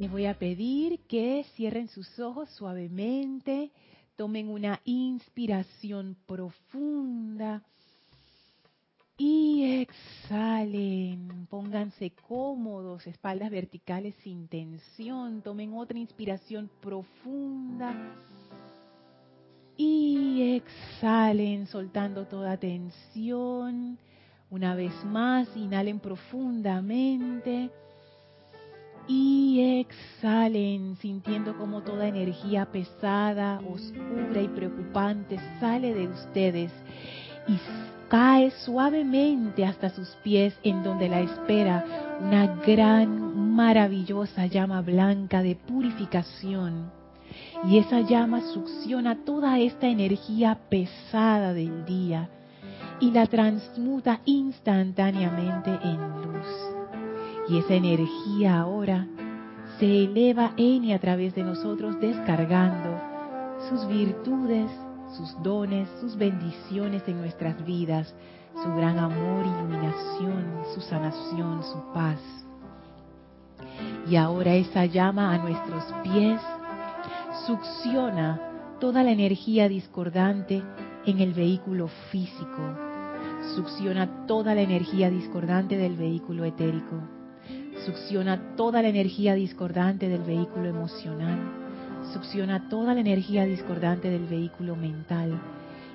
[0.00, 3.70] Les voy a pedir que cierren sus ojos suavemente,
[4.16, 7.62] tomen una inspiración profunda
[9.18, 11.46] y exhalen.
[11.50, 15.42] Pónganse cómodos, espaldas verticales sin tensión.
[15.42, 17.94] Tomen otra inspiración profunda
[19.76, 23.98] y exhalen soltando toda tensión.
[24.48, 27.70] Una vez más, inhalen profundamente
[29.10, 36.70] y exhalen sintiendo como toda energía pesada, oscura y preocupante sale de ustedes
[37.48, 37.58] y
[38.08, 41.84] cae suavemente hasta sus pies en donde la espera
[42.20, 46.92] una gran, maravillosa llama blanca de purificación.
[47.66, 52.28] Y esa llama succiona toda esta energía pesada del día
[53.00, 56.79] y la transmuta instantáneamente en luz.
[57.50, 59.08] Y esa energía ahora
[59.80, 62.96] se eleva en y a través de nosotros descargando
[63.68, 64.70] sus virtudes,
[65.16, 68.14] sus dones, sus bendiciones en nuestras vidas,
[68.54, 72.20] su gran amor, iluminación, su sanación, su paz.
[74.08, 76.40] Y ahora esa llama a nuestros pies
[77.48, 78.40] succiona
[78.78, 80.62] toda la energía discordante
[81.04, 82.76] en el vehículo físico,
[83.56, 87.19] succiona toda la energía discordante del vehículo etérico
[87.84, 91.38] succiona toda la energía discordante del vehículo emocional,
[92.12, 95.38] succiona toda la energía discordante del vehículo mental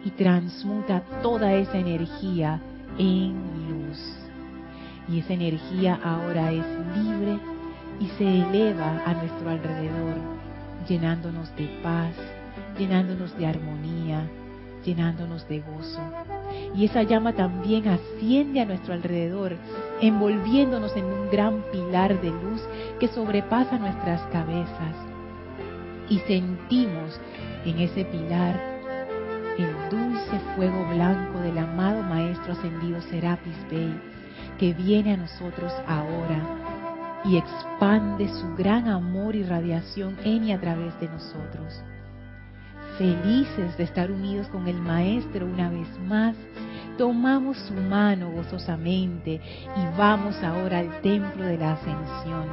[0.03, 2.61] y transmuta toda esa energía
[2.97, 3.33] en
[3.69, 3.99] luz.
[5.07, 7.39] Y esa energía ahora es libre
[7.99, 10.15] y se eleva a nuestro alrededor,
[10.87, 12.15] llenándonos de paz,
[12.77, 14.27] llenándonos de armonía,
[14.83, 16.01] llenándonos de gozo.
[16.75, 19.57] Y esa llama también asciende a nuestro alrededor,
[20.01, 22.61] envolviéndonos en un gran pilar de luz
[22.99, 24.95] que sobrepasa nuestras cabezas.
[26.09, 27.19] Y sentimos
[27.65, 28.59] en ese pilar
[29.57, 33.99] el dulce fuego blanco del amado Maestro Ascendido Serapis Bey,
[34.59, 40.59] que viene a nosotros ahora y expande su gran amor y radiación en y a
[40.59, 41.83] través de nosotros
[42.97, 46.35] felices de estar unidos con el Maestro una vez más,
[46.97, 49.41] tomamos su mano gozosamente
[49.75, 52.47] y vamos ahora al templo de la ascensión,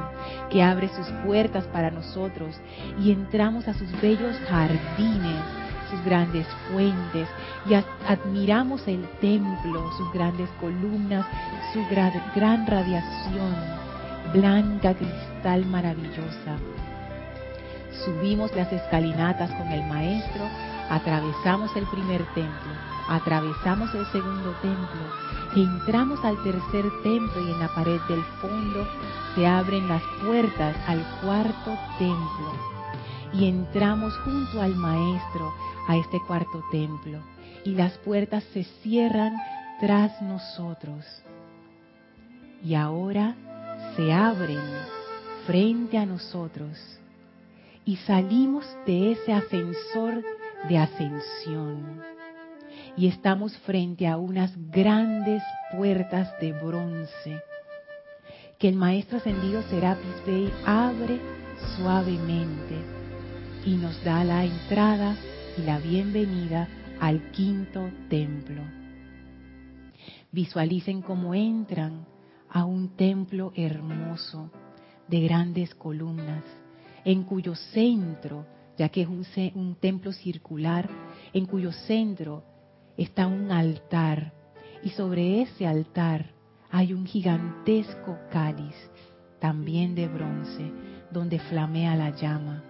[0.49, 2.55] que abre sus puertas para nosotros
[2.99, 5.41] y entramos a sus bellos jardines,
[5.89, 7.27] sus grandes fuentes
[7.69, 7.73] y
[8.07, 11.25] admiramos el templo, sus grandes columnas,
[11.73, 13.55] su gran radiación,
[14.33, 16.57] blanca cristal maravillosa.
[18.05, 20.43] Subimos las escalinatas con el maestro,
[20.89, 25.01] atravesamos el primer templo, atravesamos el segundo templo,
[25.55, 28.87] entramos al tercer templo y en la pared del fondo
[29.35, 32.73] se abren las puertas al cuarto templo.
[33.33, 35.53] Y entramos junto al maestro
[35.87, 37.19] a este cuarto templo
[37.63, 39.35] y las puertas se cierran
[39.79, 41.05] tras nosotros.
[42.63, 43.35] Y ahora
[43.95, 44.61] se abren
[45.45, 46.79] frente a nosotros
[47.85, 50.23] y salimos de ese ascensor
[50.69, 52.12] de ascensión
[52.95, 55.41] y estamos frente a unas grandes
[55.75, 57.41] puertas de bronce
[58.59, 61.19] que el maestro ascendido Serapis Bey abre
[61.75, 62.75] suavemente
[63.65, 65.17] y nos da la entrada
[65.57, 66.67] y la bienvenida
[66.99, 68.61] al quinto templo.
[70.31, 72.05] Visualicen cómo entran
[72.49, 74.51] a un templo hermoso
[75.07, 76.43] de grandes columnas
[77.03, 78.45] en cuyo centro,
[78.77, 80.89] ya que es un, templo circular,
[81.33, 82.43] en cuyo centro
[82.97, 84.33] está un altar
[84.83, 86.31] y sobre ese altar
[86.71, 88.75] hay un gigantesco cáliz,
[89.39, 90.71] también de bronce,
[91.11, 92.63] donde flamea la llama.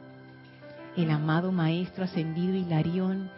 [0.98, 3.30] El amado Maestro Ascendido Hilarión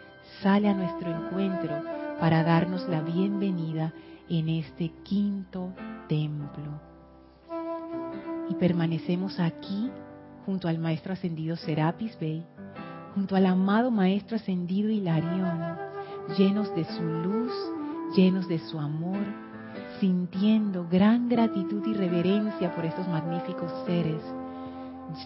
[0.42, 1.72] sale a nuestro encuentro
[2.20, 3.92] para darnos la bienvenida
[4.28, 5.72] en este quinto
[6.08, 6.80] templo.
[8.50, 9.90] Y permanecemos aquí
[10.44, 12.44] junto al Maestro Ascendido Serapis Bey,
[13.14, 15.85] junto al amado Maestro Ascendido Hilarión,
[16.36, 17.52] llenos de su luz,
[18.14, 19.24] llenos de su amor,
[20.00, 24.22] sintiendo gran gratitud y reverencia por estos magníficos seres,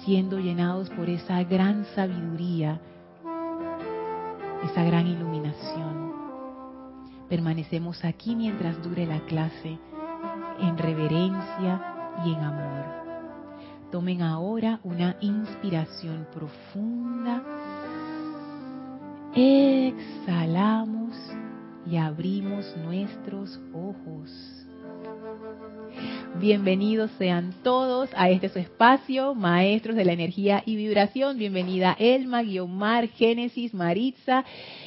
[0.04, 2.80] siendo llenados por esa gran sabiduría,
[4.64, 6.12] esa gran iluminación.
[7.28, 9.78] Permanecemos aquí mientras dure la clase,
[10.60, 11.80] en reverencia
[12.24, 12.84] y en amor.
[13.90, 17.42] Tomen ahora una inspiración profunda.
[19.34, 21.16] Exhalamos
[21.86, 24.59] y abrimos nuestros ojos.
[26.36, 31.36] Bienvenidos sean todos a este su espacio, maestros de la energía y vibración.
[31.36, 34.44] Bienvenida Elma, Guiomar, Génesis, Maritza.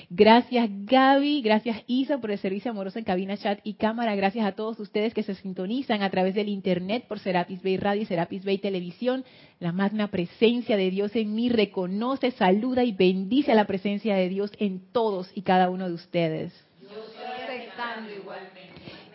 [0.10, 4.16] Gracias Gaby, gracias Isa por el servicio amoroso en cabina, chat y cámara.
[4.16, 8.02] Gracias a todos ustedes que se sintonizan a través del internet por Serapis Bay Radio
[8.02, 9.24] y Serapis Bay Televisión.
[9.60, 14.30] La magna presencia de Dios en mí reconoce, saluda y bendice a la presencia de
[14.30, 16.54] Dios en todos y cada uno de ustedes.
[16.82, 18.63] Yo estoy igualmente.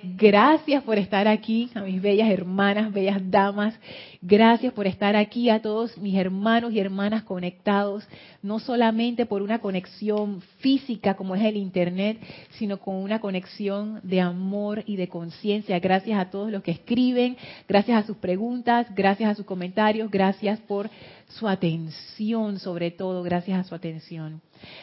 [0.02, 3.74] Gracias por estar aquí, a mis bellas hermanas, bellas damas.
[4.22, 8.06] Gracias por estar aquí a todos mis hermanos y hermanas conectados,
[8.42, 12.18] no solamente por una conexión física como es el Internet,
[12.50, 15.78] sino con una conexión de amor y de conciencia.
[15.80, 17.36] Gracias a todos los que escriben,
[17.68, 20.90] gracias a sus preguntas, gracias a sus comentarios, gracias por
[21.28, 24.40] su atención, sobre todo, gracias a su atención.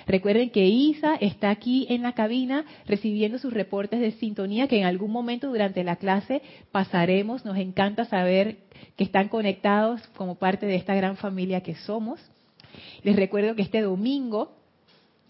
[0.07, 4.85] Recuerden que Isa está aquí en la cabina recibiendo sus reportes de sintonía que en
[4.85, 7.45] algún momento durante la clase pasaremos.
[7.45, 8.57] Nos encanta saber
[8.95, 12.19] que están conectados como parte de esta gran familia que somos.
[13.03, 14.55] Les recuerdo que este domingo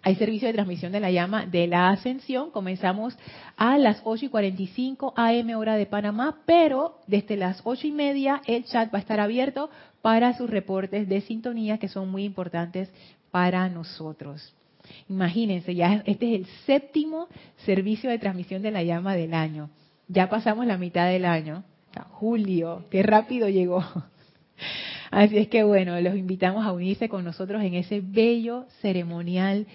[0.05, 2.51] hay servicio de transmisión de la llama de la ascensión.
[2.51, 3.17] Comenzamos
[3.57, 8.39] a las 8 y 45 AM hora de Panamá, pero desde las 8 y media
[8.45, 9.71] el chat va a estar abierto
[10.03, 12.93] para sus reportes de sintonía que son muy importantes
[13.31, 14.53] para nosotros.
[15.09, 17.27] Imagínense, ya este es el séptimo
[17.65, 19.71] servicio de transmisión de la llama del año.
[20.07, 21.63] Ya pasamos la mitad del año.
[22.11, 23.83] Julio, qué rápido llegó.
[25.09, 29.65] Así es que bueno, los invitamos a unirse con nosotros en ese bello ceremonial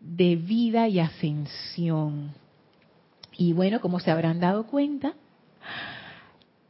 [0.00, 2.34] de vida y ascensión.
[3.36, 5.14] Y bueno, como se habrán dado cuenta,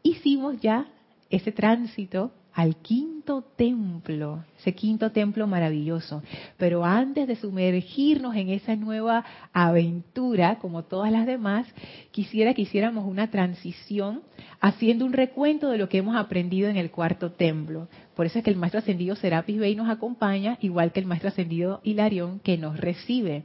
[0.02, 0.86] hicimos ya
[1.30, 6.22] ese tránsito al quinto templo, ese quinto templo maravilloso.
[6.56, 11.66] Pero antes de sumergirnos en esa nueva aventura, como todas las demás,
[12.10, 14.22] quisiera que hiciéramos una transición
[14.60, 17.88] haciendo un recuento de lo que hemos aprendido en el cuarto templo.
[18.16, 21.28] Por eso es que el maestro ascendido Serapis Bey nos acompaña, igual que el maestro
[21.28, 23.44] ascendido Hilarión que nos recibe.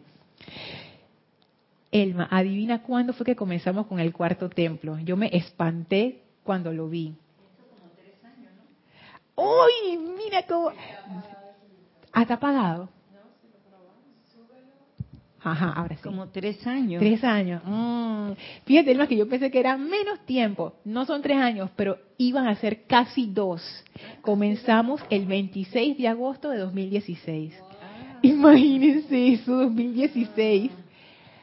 [1.91, 4.97] Elma, adivina cuándo fue que comenzamos con el cuarto templo.
[4.97, 7.13] Yo me espanté cuando lo vi.
[9.35, 9.97] ¡Uy!
[9.97, 10.71] Mira cómo.
[12.11, 12.89] ¿Hasta apagado?
[15.43, 16.03] Ajá, ahora sí.
[16.03, 17.01] Como tres años.
[17.01, 17.61] Tres años.
[17.65, 18.31] Mm.
[18.65, 20.73] Fíjate, más que yo pensé que era menos tiempo.
[20.85, 23.61] No son tres años, pero iban a ser casi dos.
[24.21, 27.53] Comenzamos el 26 de agosto de 2016.
[27.59, 28.19] Ah.
[28.21, 30.71] Imagínense eso, 2016.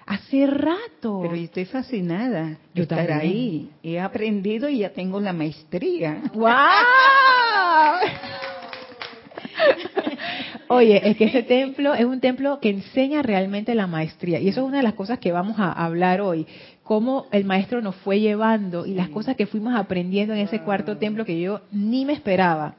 [0.06, 1.20] Hace rato.
[1.22, 3.70] Pero yo estoy fascinada de estar ahí.
[3.82, 6.22] He aprendido y ya tengo la maestría.
[6.32, 6.48] ¡Wow!
[10.69, 14.41] Oye, es que ese templo es un templo que enseña realmente la maestría.
[14.41, 16.47] Y eso es una de las cosas que vamos a hablar hoy.
[16.85, 20.97] Cómo el maestro nos fue llevando y las cosas que fuimos aprendiendo en ese cuarto
[20.97, 22.76] templo que yo ni me esperaba.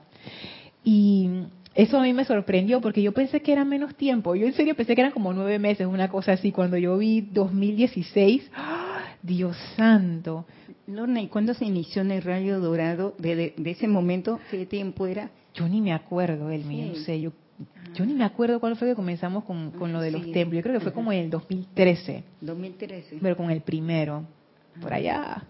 [0.83, 1.29] Y
[1.75, 4.35] eso a mí me sorprendió porque yo pensé que era menos tiempo.
[4.35, 6.51] Yo en serio pensé que eran como nueve meses, una cosa así.
[6.51, 9.01] Cuando yo vi 2016, ¡ah!
[9.21, 10.45] Dios santo.
[10.91, 13.15] Lorna, ¿y cuándo se inició en el rayo dorado?
[13.17, 15.31] De, ese momento, ¿qué tiempo era?
[15.53, 17.21] Yo ni me acuerdo, él no sé.
[17.21, 17.31] Yo,
[17.93, 20.57] yo ni me acuerdo cuándo fue que comenzamos con, con lo de los templos.
[20.57, 22.23] Yo creo que fue como en el 2013.
[22.41, 23.19] 2013.
[23.21, 24.23] Pero con el primero,
[24.81, 25.43] por allá.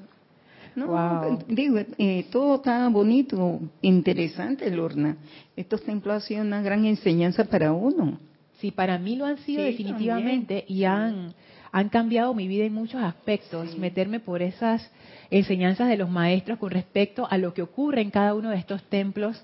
[0.75, 5.17] No, digo, eh, todo está bonito, interesante, Lorna.
[5.55, 8.19] Estos templos han sido una gran enseñanza para uno.
[8.59, 11.33] Sí, para mí lo han sido definitivamente y han,
[11.71, 13.77] han cambiado mi vida en muchos aspectos.
[13.77, 14.89] Meterme por esas
[15.31, 18.83] enseñanzas de los maestros con respecto a lo que ocurre en cada uno de estos
[18.83, 19.43] templos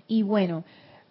[0.07, 0.65] Y bueno,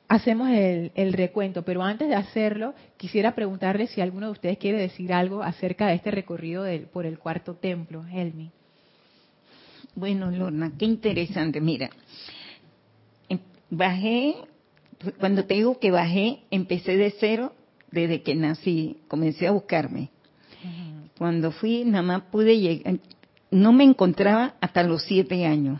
[0.07, 4.79] hacemos el, el, recuento, pero antes de hacerlo, quisiera preguntarle si alguno de ustedes quiere
[4.79, 8.05] decir algo acerca de este recorrido del, por el cuarto templo.
[8.11, 8.51] Helmi.
[9.95, 11.61] Bueno, Lorna, qué interesante.
[11.61, 11.89] Mira,
[13.29, 14.35] em, bajé
[15.19, 17.53] cuando te digo que bajé, empecé de cero
[17.91, 20.09] desde que nací, comencé a buscarme.
[21.17, 22.99] Cuando fui, nada más pude llegar,
[23.51, 25.79] no me encontraba hasta los siete años.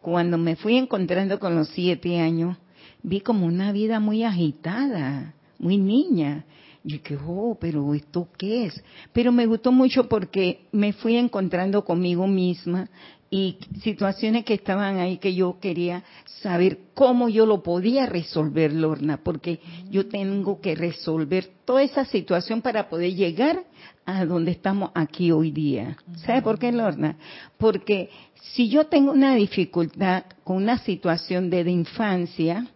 [0.00, 2.56] Cuando me fui encontrando con los siete años,
[3.02, 6.44] vi como una vida muy agitada, muy niña.
[6.84, 8.82] Y dije, oh, pero ¿esto qué es?
[9.12, 12.88] Pero me gustó mucho porque me fui encontrando conmigo misma
[13.30, 16.02] y situaciones que estaban ahí que yo quería
[16.40, 22.62] saber cómo yo lo podía resolver, Lorna, porque yo tengo que resolver toda esa situación
[22.62, 23.64] para poder llegar
[24.06, 25.98] a donde estamos aquí hoy día.
[26.24, 27.18] ¿Sabe por qué, Lorna?
[27.58, 28.08] Porque
[28.54, 32.66] si yo tengo una dificultad con una situación de, de infancia,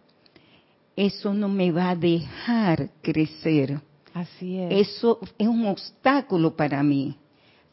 [0.95, 3.79] eso no me va a dejar crecer.
[4.13, 4.89] Así es.
[4.89, 7.15] Eso es un obstáculo para mí.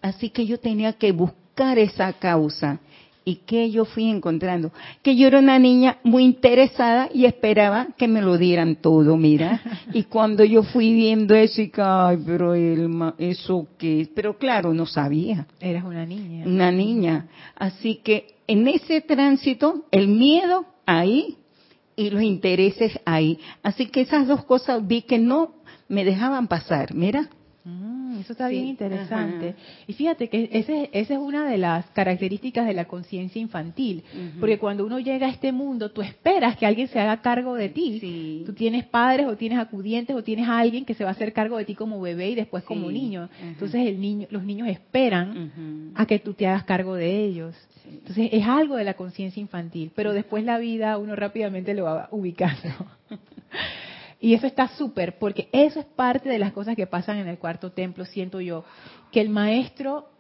[0.01, 2.81] Así que yo tenía que buscar esa causa.
[3.23, 4.73] ¿Y que yo fui encontrando?
[5.03, 9.61] Que yo era una niña muy interesada y esperaba que me lo dieran todo, mira.
[9.93, 14.09] y cuando yo fui viendo eso, y ay, pero Elma, ¿eso qué?
[14.15, 15.47] Pero claro, no sabía.
[15.61, 16.47] Eras una niña.
[16.47, 17.29] Una niña.
[17.57, 21.37] Así que en ese tránsito, el miedo ahí
[22.01, 23.39] y los intereses ahí.
[23.63, 27.29] Así que esas dos cosas vi que no me dejaban pasar, mira.
[27.65, 29.55] Mm, eso está bien interesante.
[29.87, 34.03] Y fíjate que ese, esa es una de las características de la conciencia infantil,
[34.39, 37.69] porque cuando uno llega a este mundo, tú esperas que alguien se haga cargo de
[37.69, 38.43] ti.
[38.47, 41.33] Tú tienes padres o tienes acudientes o tienes a alguien que se va a hacer
[41.33, 43.29] cargo de ti como bebé y después como niño.
[43.43, 47.55] Entonces el niño, los niños esperan a que tú te hagas cargo de ellos.
[47.87, 52.09] Entonces es algo de la conciencia infantil, pero después la vida uno rápidamente lo va
[52.13, 52.69] ubicando.
[54.21, 57.39] Y eso está súper, porque eso es parte de las cosas que pasan en el
[57.39, 58.65] cuarto templo, siento yo,
[59.11, 60.11] que el maestro,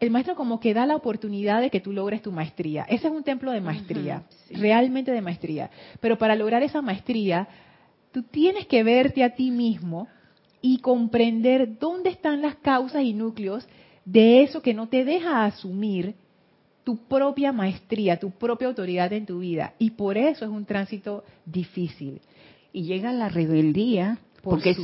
[0.00, 2.84] el maestro como que da la oportunidad de que tú logres tu maestría.
[2.84, 5.70] Ese es un templo de maestría, realmente de maestría.
[6.00, 7.48] Pero para lograr esa maestría,
[8.12, 10.06] tú tienes que verte a ti mismo
[10.60, 13.66] y comprender dónde están las causas y núcleos
[14.04, 16.14] de eso que no te deja asumir
[16.84, 19.72] tu propia maestría, tu propia autoridad en tu vida.
[19.78, 22.20] Y por eso es un tránsito difícil
[22.72, 24.76] y llega la rebeldía, porque,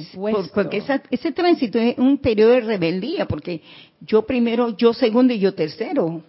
[0.55, 3.63] porque ese tránsito es un periodo de rebeldía, porque
[4.01, 6.23] yo primero, yo segundo y yo tercero.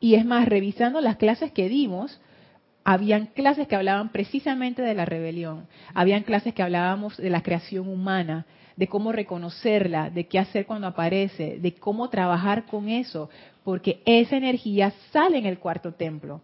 [0.00, 2.20] Y es más, revisando las clases que dimos,
[2.84, 7.88] habían clases que hablaban precisamente de la rebelión, habían clases que hablábamos de la creación
[7.88, 8.46] humana,
[8.76, 13.30] de cómo reconocerla, de qué hacer cuando aparece, de cómo trabajar con eso,
[13.64, 16.42] porque esa energía sale en el cuarto templo.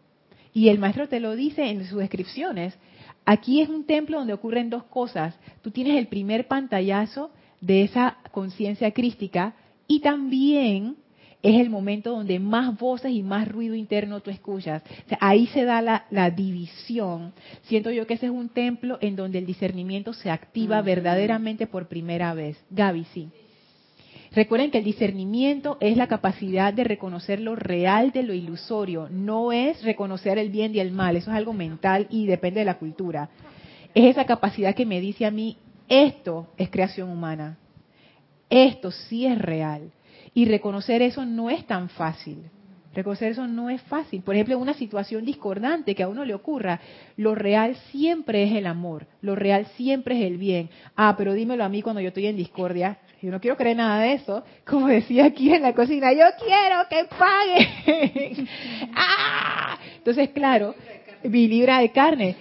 [0.55, 2.77] Y el maestro te lo dice en sus descripciones,
[3.25, 5.35] Aquí es un templo donde ocurren dos cosas.
[5.63, 9.55] Tú tienes el primer pantallazo de esa conciencia crística
[9.87, 10.97] y también
[11.43, 14.83] es el momento donde más voces y más ruido interno tú escuchas.
[15.21, 17.33] ahí se da la, división.
[17.63, 21.89] Siento yo que ese es un templo en donde el discernimiento se activa verdaderamente por
[21.89, 22.63] primera vez.
[22.71, 23.29] Gaby, sí.
[24.35, 29.53] Recuerden que el discernimiento es la capacidad de reconocer lo real de lo ilusorio, no
[29.53, 32.79] es reconocer el bien y el mal, eso es algo mental y depende de la
[32.79, 33.29] cultura.
[33.95, 37.59] Es esa capacidad que me dice a mí, esto es creación humana,
[38.49, 39.93] esto sí es real.
[40.35, 42.39] Y reconocer eso no es tan fácil.
[42.95, 44.23] Reconocer eso no es fácil.
[44.23, 46.81] Por ejemplo, una situación discordante que a uno le ocurra,
[47.17, 50.71] lo real siempre es el amor, lo real siempre es el bien.
[50.97, 52.99] Ah, pero dímelo a mí cuando yo estoy en discordia.
[53.23, 54.43] Yo no quiero creer nada de eso.
[54.67, 58.47] Como decía aquí en la cocina, yo quiero que pague.
[58.97, 59.79] ¡Ah!
[59.97, 60.75] Entonces, claro,
[61.23, 62.37] mi libra de carne.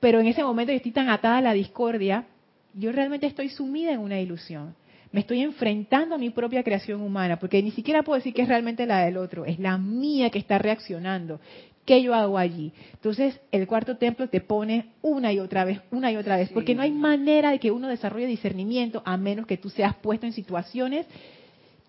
[0.00, 2.24] Pero en ese momento yo estoy tan atada a la discordia,
[2.72, 4.74] yo realmente estoy sumida en una ilusión.
[5.12, 8.48] Me estoy enfrentando a mi propia creación humana, porque ni siquiera puedo decir que es
[8.48, 11.40] realmente la del otro, es la mía que está reaccionando.
[11.86, 12.72] ¿Qué yo hago allí?
[12.94, 16.74] Entonces, el cuarto templo te pone una y otra vez, una y otra vez, porque
[16.74, 20.32] no hay manera de que uno desarrolle discernimiento a menos que tú seas puesto en
[20.32, 21.06] situaciones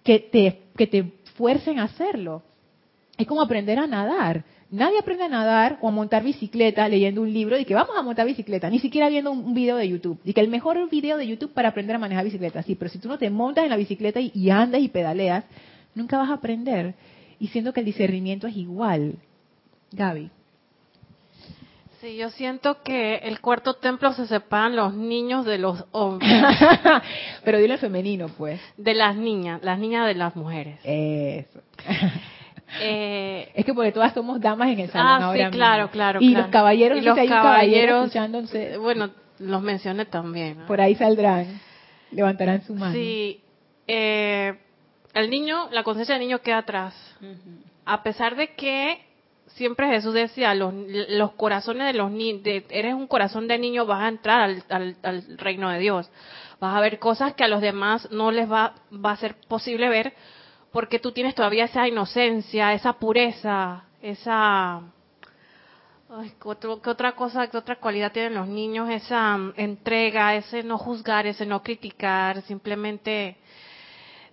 [0.04, 1.04] que te, que te
[1.36, 2.44] fuercen a hacerlo.
[3.18, 4.44] Es como aprender a nadar.
[4.70, 8.04] Nadie aprende a nadar o a montar bicicleta leyendo un libro y que vamos a
[8.04, 10.20] montar bicicleta, ni siquiera viendo un, video de YouTube.
[10.24, 13.00] Y que el mejor video de YouTube para aprender a manejar bicicleta, sí, pero si
[13.00, 15.46] tú no te montas en la bicicleta y, y andas y pedaleas,
[15.96, 16.94] nunca vas a aprender.
[17.40, 19.16] Y siento que el discernimiento es igual.
[19.92, 20.32] Gaby.
[22.02, 26.32] Sí, yo siento que el cuarto templo se separan los niños de los hombres.
[27.44, 28.62] Pero dile femenino, pues.
[28.78, 30.80] De las niñas, las niñas de las mujeres.
[30.84, 31.62] Eso.
[32.82, 36.20] Eh, es que porque todas somos damas en el salón ah, sí, claro, claro.
[36.22, 38.12] Y los caballeros, y los caballeros,
[38.82, 40.66] bueno, los mencioné también.
[40.68, 41.62] Por ahí saldrán,
[42.12, 42.92] levantarán su mano.
[42.92, 43.40] Sí,
[43.88, 44.60] eh,
[45.14, 46.94] el niño, la conciencia del niño queda atrás.
[47.86, 49.07] A pesar de que
[49.58, 50.74] siempre Jesús decía, los,
[51.10, 55.70] los corazones de los niños, eres un corazón de niño, vas a entrar al, reino
[55.70, 56.10] de Dios.
[56.60, 59.90] Vas a ver cosas que a los demás no les va, va a ser posible
[59.90, 60.14] ver
[60.72, 64.82] porque tú tienes todavía esa inocencia, esa pureza, esa...
[66.42, 68.90] ¿qué, otra cosa, qué otra cualidad tienen los niños?
[68.90, 73.38] Esa mm, entrega, ese no juzgar, ese no criticar, simplemente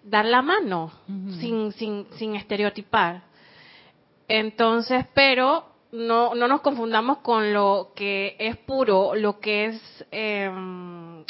[0.02, 0.92] dar la mano
[1.40, 3.22] sin, sin, sin estereotipar.
[4.28, 11.24] Entonces, pero no, no nos confundamos con lo que es puro, lo que es em,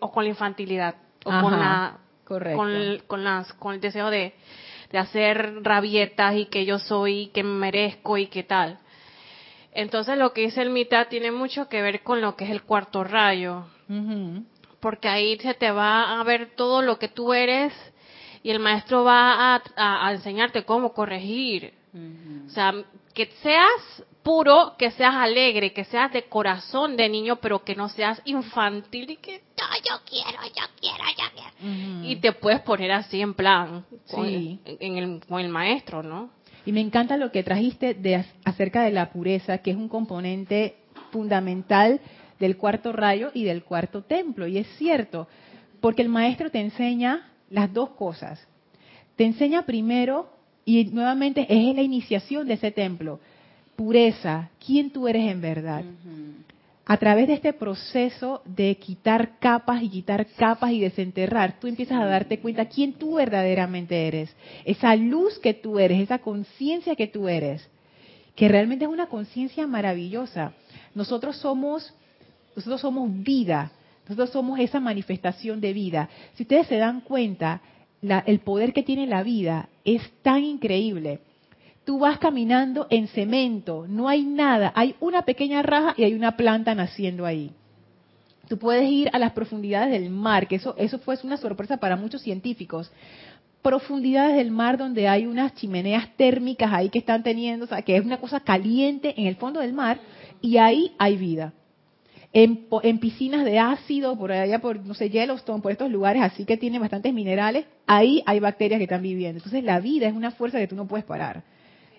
[0.00, 4.34] o con la infantilidad o con la con, con, las con el deseo de,
[4.90, 8.78] de hacer rabietas y que yo soy que merezco y qué tal.
[9.72, 12.62] Entonces lo que dice el mitad tiene mucho que ver con lo que es el
[12.62, 13.66] cuarto rayo
[14.80, 17.72] porque ahí se te va a ver todo lo que tú eres
[18.46, 19.62] y el maestro va a,
[20.06, 21.72] a, enseñarte cómo corregir
[22.46, 22.72] o sea
[23.12, 27.88] que seas puro, que seas alegre, que seas de corazón de niño, pero que no
[27.88, 29.40] seas infantil y que
[29.84, 32.04] yo quiero, yo quiero, yo quiero.
[32.08, 36.30] Y te puedes poner así en plan con, en el, con el maestro, ¿no?
[36.64, 40.76] Y me encanta lo que trajiste de, acerca de la pureza, que es un componente
[41.10, 42.00] fundamental
[42.38, 44.46] del cuarto rayo y del cuarto templo.
[44.46, 45.26] Y es cierto,
[45.80, 48.46] porque el maestro te enseña las dos cosas.
[49.16, 50.28] Te enseña primero,
[50.64, 53.20] y nuevamente es la iniciación de ese templo,
[53.76, 55.84] pureza, quién tú eres en verdad.
[56.88, 62.00] A través de este proceso de quitar capas y quitar capas y desenterrar, tú empiezas
[62.00, 64.34] a darte cuenta quién tú verdaderamente eres.
[64.64, 67.68] Esa luz que tú eres, esa conciencia que tú eres,
[68.36, 70.52] que realmente es una conciencia maravillosa.
[70.94, 71.92] Nosotros somos,
[72.54, 73.72] nosotros somos vida,
[74.08, 76.08] nosotros somos esa manifestación de vida.
[76.34, 77.60] Si ustedes se dan cuenta,
[78.00, 81.20] el poder que tiene la vida es tan increíble
[81.86, 86.36] tú vas caminando en cemento, no hay nada, hay una pequeña raja y hay una
[86.36, 87.52] planta naciendo ahí.
[88.48, 91.96] Tú puedes ir a las profundidades del mar, que eso, eso fue una sorpresa para
[91.96, 92.90] muchos científicos.
[93.62, 97.96] Profundidades del mar donde hay unas chimeneas térmicas ahí que están teniendo, o sea, que
[97.96, 100.00] es una cosa caliente en el fondo del mar,
[100.40, 101.52] y ahí hay vida.
[102.38, 106.44] En, en, piscinas de ácido, por allá por, no sé, Yellowstone, por estos lugares así
[106.44, 109.38] que tienen bastantes minerales, ahí hay bacterias que están viviendo.
[109.38, 111.44] Entonces la vida es una fuerza que tú no puedes parar.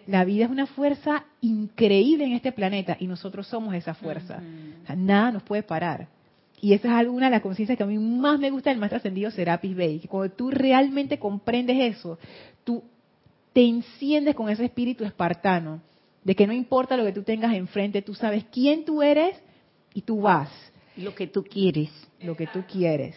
[0.06, 4.40] La vida es una fuerza increíble en este planeta y nosotros somos esa fuerza.
[4.96, 6.08] nada nos puede parar.
[6.62, 8.98] Y esa es alguna de las conciencias que a mí más me gusta del maestro
[8.98, 12.20] ascendido Serapis Bey, que cuando tú realmente comprendes eso,
[12.64, 12.84] tú
[13.54, 15.82] te enciendes con ese espíritu espartano,
[16.24, 19.36] de que no importa lo que tú tengas enfrente, tú sabes quién tú eres
[19.94, 20.50] y tú vas.
[20.96, 21.90] Lo que tú quieres.
[22.22, 23.16] Lo que tú quieres.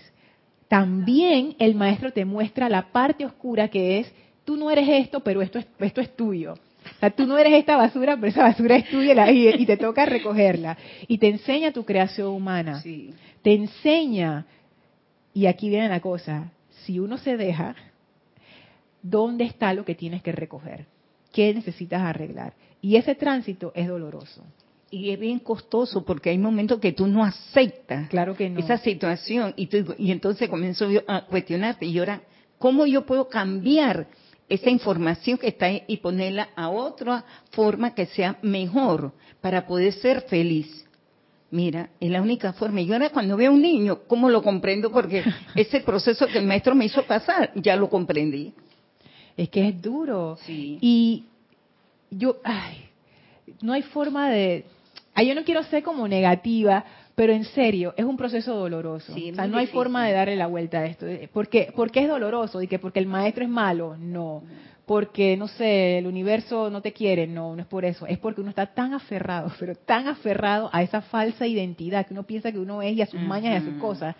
[0.68, 4.12] También el maestro te muestra la parte oscura que es,
[4.44, 6.54] tú no eres esto, pero esto es, esto es tuyo.
[6.54, 10.06] O sea, tú no eres esta basura, pero esa basura es tuya y, te toca
[10.06, 10.76] recogerla.
[11.08, 12.82] Y te enseña tu creación humana.
[13.42, 14.46] Te enseña,
[15.34, 16.52] y aquí viene la cosa,
[16.84, 17.74] si uno se deja,
[19.02, 20.86] ¿dónde está lo que tienes que recoger?
[21.32, 22.54] ¿Qué necesitas arreglar?
[22.82, 24.44] Y ese tránsito es doloroso.
[24.90, 29.54] Y es bien costoso porque hay momentos que tú no aceptas claro que esa situación
[29.56, 32.22] y, y entonces comienzo a cuestionarte y ahora,
[32.58, 34.08] ¿cómo yo puedo cambiar
[34.50, 39.92] esa información que está ahí y ponerla a otra forma que sea mejor para poder
[39.94, 40.84] ser feliz.
[41.52, 42.80] Mira, es la única forma.
[42.80, 44.90] Y ahora cuando veo a un niño, ¿cómo lo comprendo?
[44.90, 45.24] Porque
[45.54, 48.52] ese proceso que el maestro me hizo pasar, ya lo comprendí.
[49.36, 50.36] Es que es duro.
[50.46, 51.24] Y
[52.10, 52.88] yo, ay,
[53.62, 54.64] no hay forma de...
[55.20, 56.82] Ay, yo no quiero ser como negativa,
[57.14, 59.12] pero en serio, es un proceso doloroso.
[59.12, 61.04] o sea, no hay forma de darle la vuelta a esto.
[61.30, 61.74] ¿Por qué?
[61.76, 62.62] es doloroso?
[62.62, 63.98] ¿Y que porque el maestro es malo?
[63.98, 64.42] No.
[64.86, 67.26] Porque, no sé, el universo no te quiere.
[67.26, 68.06] No, no es por eso.
[68.06, 72.22] Es porque uno está tan aferrado, pero tan aferrado a esa falsa identidad que uno
[72.22, 74.16] piensa que uno es y a sus mañas y a sus cosas.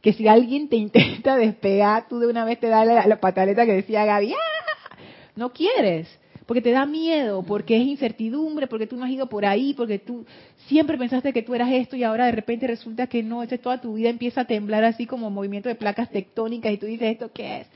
[0.00, 3.74] Que si alguien te intenta despegar, tú de una vez te das la, pataleta que
[3.74, 4.32] decía Gaby.
[4.32, 4.96] ¡Ah!
[5.36, 6.08] No quieres
[6.48, 9.98] porque te da miedo, porque es incertidumbre, porque tú no has ido por ahí, porque
[9.98, 10.24] tú
[10.66, 13.82] siempre pensaste que tú eras esto y ahora de repente resulta que no, es toda
[13.82, 17.30] tu vida empieza a temblar así como movimiento de placas tectónicas y tú dices, ¿esto
[17.34, 17.66] qué es?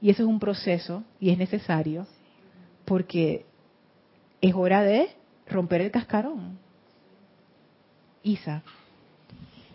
[0.00, 2.06] Y eso es un proceso y es necesario
[2.86, 3.44] porque
[4.40, 5.10] es hora de
[5.46, 6.58] romper el cascarón.
[8.22, 8.62] Isa.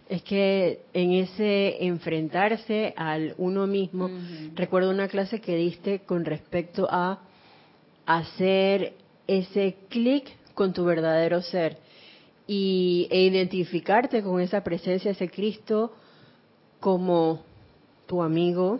[0.09, 4.09] Es que en ese enfrentarse al uno mismo,
[4.55, 7.26] recuerdo una clase que diste con respecto a
[8.07, 8.93] hacer
[9.27, 11.77] ese clic con tu verdadero ser
[12.47, 15.93] y, e identificarte con esa presencia, ese Cristo,
[16.79, 17.41] como
[18.07, 18.79] tu amigo,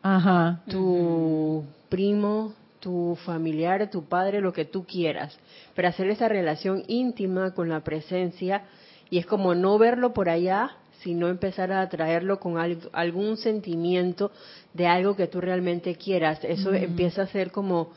[0.00, 0.62] Ajá.
[0.68, 5.38] tu primo, tu familiar, tu padre, lo que tú quieras,
[5.74, 8.64] pero hacer esa relación íntima con la presencia
[9.10, 12.56] y es como no verlo por allá, sino empezar a atraerlo con
[12.92, 14.30] algún sentimiento
[14.72, 16.42] de algo que tú realmente quieras.
[16.42, 17.90] Eso empieza a ser como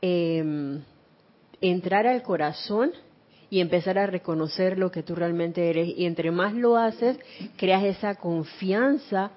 [0.00, 0.82] em,
[1.60, 2.92] entrar al corazón
[3.50, 5.88] y empezar a reconocer lo que tú realmente eres.
[5.96, 7.18] Y entre más lo haces,
[7.56, 9.32] creas esa confianza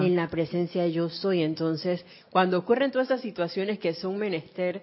[0.00, 1.42] en la presencia de yo soy.
[1.42, 4.82] Entonces, cuando ocurren todas esas situaciones que son menester,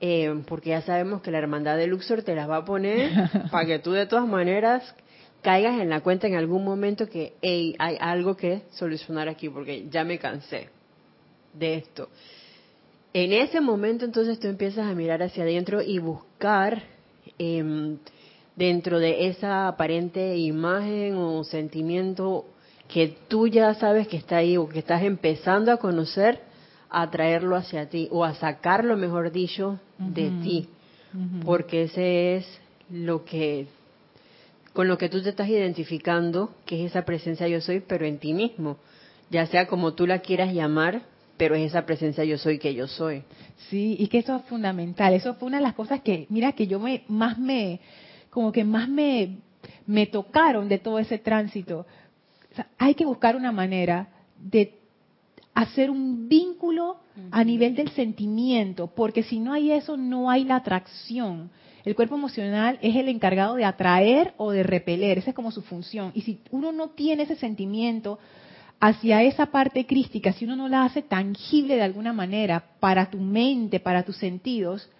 [0.00, 3.10] eh, porque ya sabemos que la hermandad de Luxor te las va a poner
[3.50, 4.94] para que tú de todas maneras
[5.42, 9.86] caigas en la cuenta en algún momento que hey, hay algo que solucionar aquí porque
[9.88, 10.68] ya me cansé
[11.54, 12.08] de esto.
[13.18, 16.82] En ese momento entonces tú empiezas a mirar hacia adentro y buscar
[17.38, 17.96] eh,
[18.54, 22.44] dentro de esa aparente imagen o sentimiento
[22.92, 26.42] que tú ya sabes que está ahí o que estás empezando a conocer,
[26.90, 30.68] a traerlo hacia ti o a sacarlo, mejor dicho, de ti.
[31.42, 33.66] Porque ese es lo que,
[34.74, 38.18] con lo que tú te estás identificando, que es esa presencia yo soy, pero en
[38.18, 38.76] ti mismo.
[39.30, 42.86] Ya sea como tú la quieras llamar, pero es esa presencia yo soy que yo
[42.86, 43.22] soy.
[43.68, 45.12] Sí, y que eso es fundamental.
[45.14, 47.80] Eso fue una de las cosas que, mira, que yo me, más me,
[48.30, 49.38] como que más me,
[49.86, 51.86] me tocaron de todo ese tránsito.
[52.78, 54.78] hay que buscar una manera de
[55.54, 56.98] hacer un vínculo
[57.30, 61.50] a nivel del sentimiento, porque si no hay eso, no hay la atracción.
[61.82, 65.62] El cuerpo emocional es el encargado de atraer o de repeler, esa es como su
[65.62, 66.10] función.
[66.14, 68.18] Y si uno no tiene ese sentimiento,
[68.80, 73.18] hacia esa parte crística, si uno no la hace tangible de alguna manera para tu
[73.18, 74.90] mente, para tus sentidos,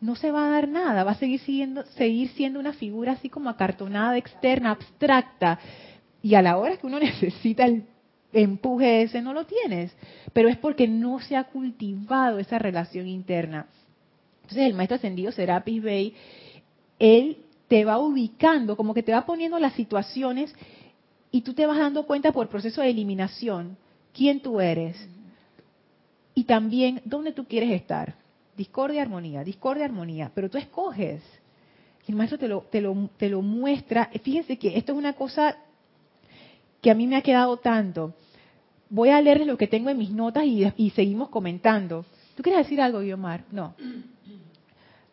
[0.00, 3.28] no se va a dar nada, va a seguir, siguiendo, seguir siendo una figura así
[3.28, 5.58] como acartonada, externa, abstracta.
[6.22, 7.84] Y a la hora que uno necesita el
[8.32, 9.94] empuje ese, no lo tienes.
[10.32, 13.66] Pero es porque no se ha cultivado esa relación interna.
[14.42, 16.14] Entonces el maestro ascendido Serapis Bey,
[16.98, 20.54] él te va ubicando, como que te va poniendo las situaciones
[21.30, 23.76] y tú te vas dando cuenta por proceso de eliminación
[24.12, 24.96] quién tú eres
[26.34, 28.14] y también dónde tú quieres estar.
[28.56, 31.22] Discordia, armonía, discordia, armonía, pero tú escoges.
[32.06, 34.10] El maestro te lo, te lo, te lo muestra.
[34.22, 35.56] Fíjense que esto es una cosa
[36.80, 38.14] que a mí me ha quedado tanto.
[38.88, 42.04] Voy a leerles lo que tengo en mis notas y, y seguimos comentando.
[42.34, 43.44] ¿Tú quieres decir algo, Guiomar?
[43.52, 43.74] No.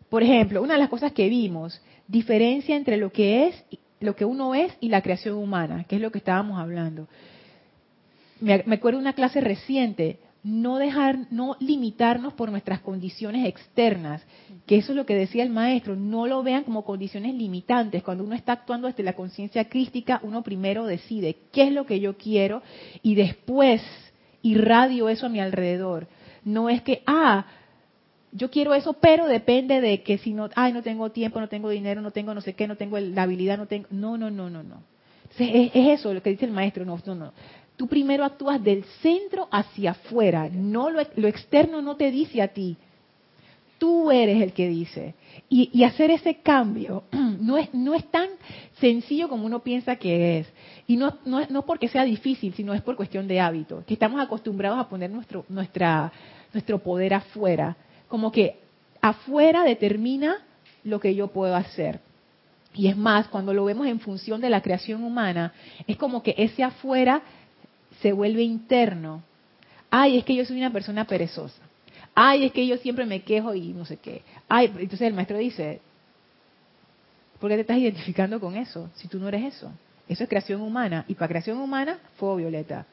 [0.09, 3.63] Por ejemplo, una de las cosas que vimos, diferencia entre lo que es
[3.99, 7.07] lo que uno es y la creación humana, que es lo que estábamos hablando.
[8.39, 14.23] Me, acuerdo de una clase reciente, no dejar, no limitarnos por nuestras condiciones externas,
[14.67, 18.03] que eso es lo que decía el maestro, no lo vean como condiciones limitantes.
[18.03, 21.99] Cuando uno está actuando desde la conciencia crística, uno primero decide qué es lo que
[21.99, 22.61] yo quiero
[23.01, 23.81] y después
[24.43, 26.07] irradio eso a mi alrededor.
[26.45, 27.45] No es que, ah,
[28.31, 31.69] yo quiero eso, pero depende de que si no, ay, no tengo tiempo, no tengo
[31.69, 34.49] dinero, no tengo no sé qué, no tengo la habilidad, no tengo, no, no, no,
[34.49, 34.83] no, no.
[35.37, 37.33] es, eso lo que dice el maestro, no, no, no.
[37.77, 42.47] Tú primero actúas del centro hacia afuera, no lo, lo externo no te dice a
[42.49, 42.75] ti,
[43.77, 45.13] tú eres el que dice.
[45.49, 48.27] Y, y, hacer ese cambio no es, no es tan
[48.79, 50.47] sencillo como uno piensa que es.
[50.87, 54.19] Y no, no, no porque sea difícil, sino es por cuestión de hábito, que estamos
[54.19, 56.11] acostumbrados a poner nuestro, nuestra,
[56.51, 58.59] nuestro poder afuera como que
[59.01, 60.37] afuera determina
[60.83, 61.99] lo que yo puedo hacer.
[62.73, 65.53] Y es más, cuando lo vemos en función de la creación humana,
[65.87, 67.21] es como que ese afuera
[68.01, 69.23] se vuelve interno.
[69.89, 71.61] Ay, es que yo soy una persona perezosa.
[72.13, 74.21] Ay, es que yo siempre me quejo y no sé qué.
[74.47, 75.81] Ay, entonces el maestro dice,
[77.39, 78.89] ¿por qué te estás identificando con eso?
[78.95, 79.71] Si tú no eres eso.
[80.07, 81.05] Eso es creación humana.
[81.07, 82.85] Y para creación humana, fuego violeta.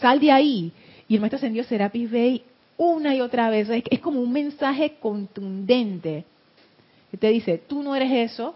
[0.00, 0.72] Sal de ahí.
[1.08, 2.44] Y el maestro ascendió Serapis Bey
[2.76, 3.68] una y otra vez.
[3.68, 6.24] Es, como un mensaje contundente
[7.10, 8.54] que te dice, tú no eres eso,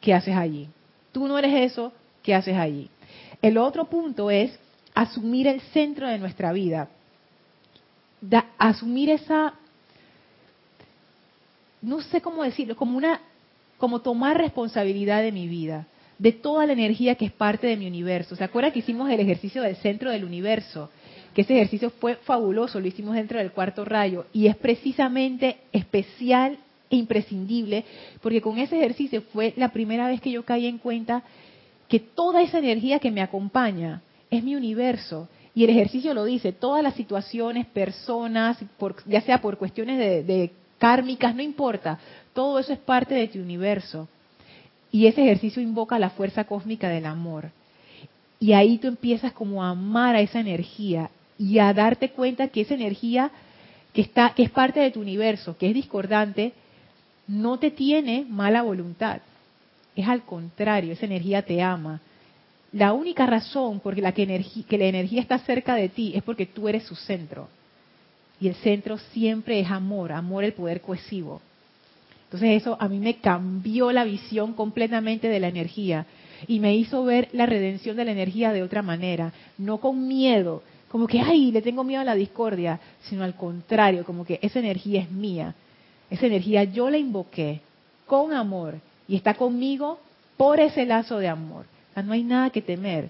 [0.00, 0.68] ¿qué haces allí?
[1.12, 2.88] Tú no eres eso, ¿qué haces allí?
[3.42, 4.58] El otro punto es
[4.94, 6.88] asumir el centro de nuestra vida.
[8.58, 9.54] asumir esa,
[11.80, 13.20] no sé cómo decirlo, como una,
[13.78, 15.86] como tomar responsabilidad de mi vida,
[16.18, 18.36] de toda la energía que es parte de mi universo.
[18.36, 20.90] ¿Se acuerdan que hicimos el ejercicio del centro del universo?
[21.34, 26.58] Que ese ejercicio fue fabuloso, lo hicimos dentro del cuarto rayo y es precisamente especial
[26.90, 27.84] e imprescindible
[28.20, 31.22] porque con ese ejercicio fue la primera vez que yo caí en cuenta
[31.88, 36.52] que toda esa energía que me acompaña es mi universo y el ejercicio lo dice,
[36.52, 38.58] todas las situaciones, personas,
[39.06, 41.98] ya sea por cuestiones de, de kármicas, no importa,
[42.32, 44.08] todo eso es parte de tu universo.
[44.92, 47.50] Y ese ejercicio invoca la fuerza cósmica del amor.
[48.38, 52.60] Y ahí tú empiezas como a amar a esa energía y a darte cuenta que
[52.60, 53.30] esa energía
[53.94, 56.52] que está que es parte de tu universo, que es discordante,
[57.26, 59.22] no te tiene mala voluntad.
[59.96, 62.00] Es al contrario, esa energía te ama.
[62.72, 66.44] la única razón por la que, que la energía está cerca de ti es porque
[66.44, 67.48] tú eres su centro.
[68.38, 71.40] Y el centro siempre es amor, amor el poder cohesivo.
[72.24, 76.06] Entonces eso a mí me cambió la visión completamente de la energía
[76.46, 80.62] y me hizo ver la redención de la energía de otra manera, no con miedo,
[80.90, 84.58] como que, ay, le tengo miedo a la discordia, sino al contrario, como que esa
[84.58, 85.54] energía es mía,
[86.10, 87.60] esa energía yo la invoqué
[88.06, 88.74] con amor
[89.06, 90.00] y está conmigo
[90.36, 91.64] por ese lazo de amor.
[91.90, 93.08] O sea, no hay nada que temer.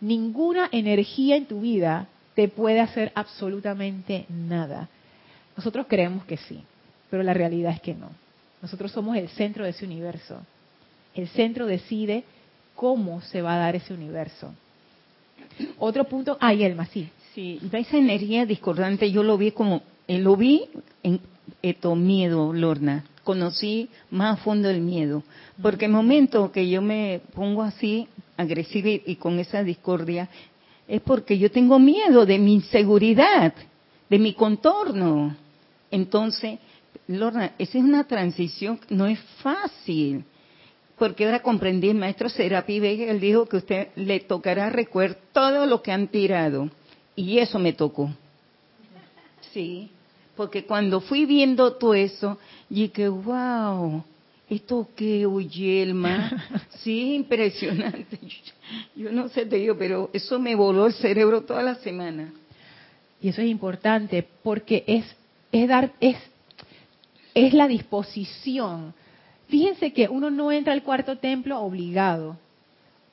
[0.00, 4.88] Ninguna energía en tu vida te puede hacer absolutamente nada.
[5.56, 6.62] Nosotros creemos que sí,
[7.10, 8.10] pero la realidad es que no.
[8.62, 10.38] Nosotros somos el centro de ese universo.
[11.12, 12.22] El centro decide
[12.76, 14.54] cómo se va a dar ese universo.
[15.78, 17.08] Otro punto, ay, Elma, sí.
[17.36, 20.62] Sí, esa energía discordante yo lo vi como, eh, lo vi
[21.02, 21.20] en
[21.60, 23.04] esto, miedo, Lorna.
[23.24, 25.22] Conocí más a fondo el miedo.
[25.60, 30.30] Porque el momento que yo me pongo así, agresiva y con esa discordia,
[30.88, 33.52] es porque yo tengo miedo de mi inseguridad,
[34.08, 35.36] de mi contorno.
[35.90, 36.58] Entonces,
[37.06, 40.24] Lorna, esa es una transición, no es fácil.
[40.98, 45.66] Porque ahora comprendí, el maestro Serapi Vega, él dijo que usted le tocará recuerdo todo
[45.66, 46.70] lo que han tirado.
[47.16, 48.10] Y eso me tocó.
[49.52, 49.90] Sí,
[50.36, 54.04] porque cuando fui viendo todo eso, dije, wow,
[54.48, 56.62] ¿esto qué, Uyelma?
[56.86, 58.16] Sí, impresionante.
[58.94, 62.32] Yo no sé de ello, pero eso me voló el cerebro toda la semana.
[63.20, 65.04] Y eso es importante porque es,
[65.50, 66.16] es dar, es
[67.36, 68.94] es la disposición.
[69.48, 72.38] Fíjense que uno no entra al cuarto templo obligado,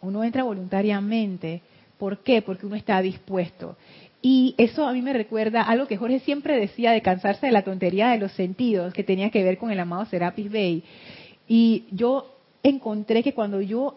[0.01, 1.61] uno entra voluntariamente.
[2.03, 2.41] ¿Por qué?
[2.41, 3.77] Porque uno está dispuesto.
[4.21, 7.61] Y eso a mí me recuerda algo que Jorge siempre decía de cansarse de la
[7.61, 10.83] tontería de los sentidos, que tenía que ver con el amado Serapis Bey.
[11.47, 13.95] Y yo encontré que cuando yo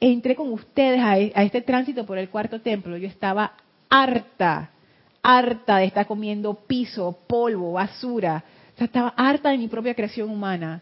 [0.00, 3.52] entré con ustedes a, a este tránsito por el cuarto templo, yo estaba
[3.90, 4.70] harta,
[5.22, 8.44] harta de estar comiendo piso, polvo, basura,
[8.78, 10.80] estaba harta de mi propia creación humana.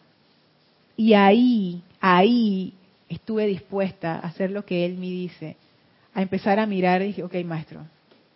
[0.96, 2.74] Y ahí, ahí
[3.08, 5.56] estuve dispuesta a hacer lo que él me dice,
[6.14, 7.80] a empezar a mirar y dije, ok, maestro,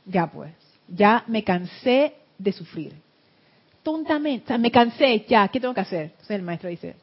[0.05, 0.53] ya pues,
[0.89, 2.93] ya me cansé de sufrir.
[3.83, 6.03] Tontamente, o sea, me cansé, ya, ¿qué tengo que hacer?
[6.07, 6.97] Entonces el maestro dice,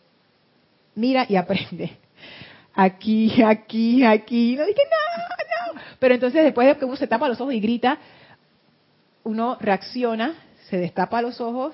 [0.96, 1.98] mira y aprende.
[2.78, 4.58] Aquí, aquí, aquí.
[4.58, 5.82] No dije, no, no.
[5.98, 7.98] Pero entonces después de que uno se tapa los ojos y grita,
[9.24, 10.36] uno reacciona,
[10.70, 11.74] se destapa los ojos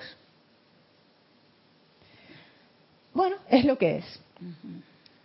[3.14, 4.20] bueno, es lo que es.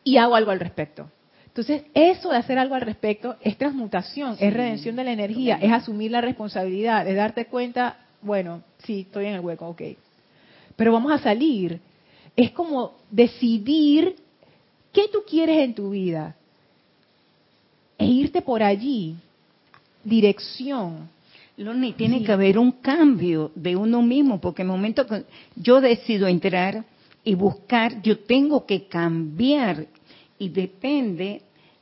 [0.04, 1.10] Y hago algo al respecto.
[1.58, 5.72] Entonces, eso de hacer algo al respecto es transmutación, es redención de la energía, es
[5.72, 9.82] asumir la responsabilidad, es darte cuenta, bueno, sí, estoy en el hueco, ok.
[10.76, 11.80] Pero vamos a salir.
[12.36, 14.18] Es como decidir
[14.94, 16.36] qué tú quieres en tu vida
[17.98, 19.16] e irte por allí,
[20.04, 21.10] dirección.
[21.58, 25.24] Loni, tiene que haber un cambio de uno mismo, porque en el momento que
[25.56, 26.86] yo decido entrar,
[27.24, 29.88] y buscar, yo tengo que cambiar
[30.40, 31.42] y depende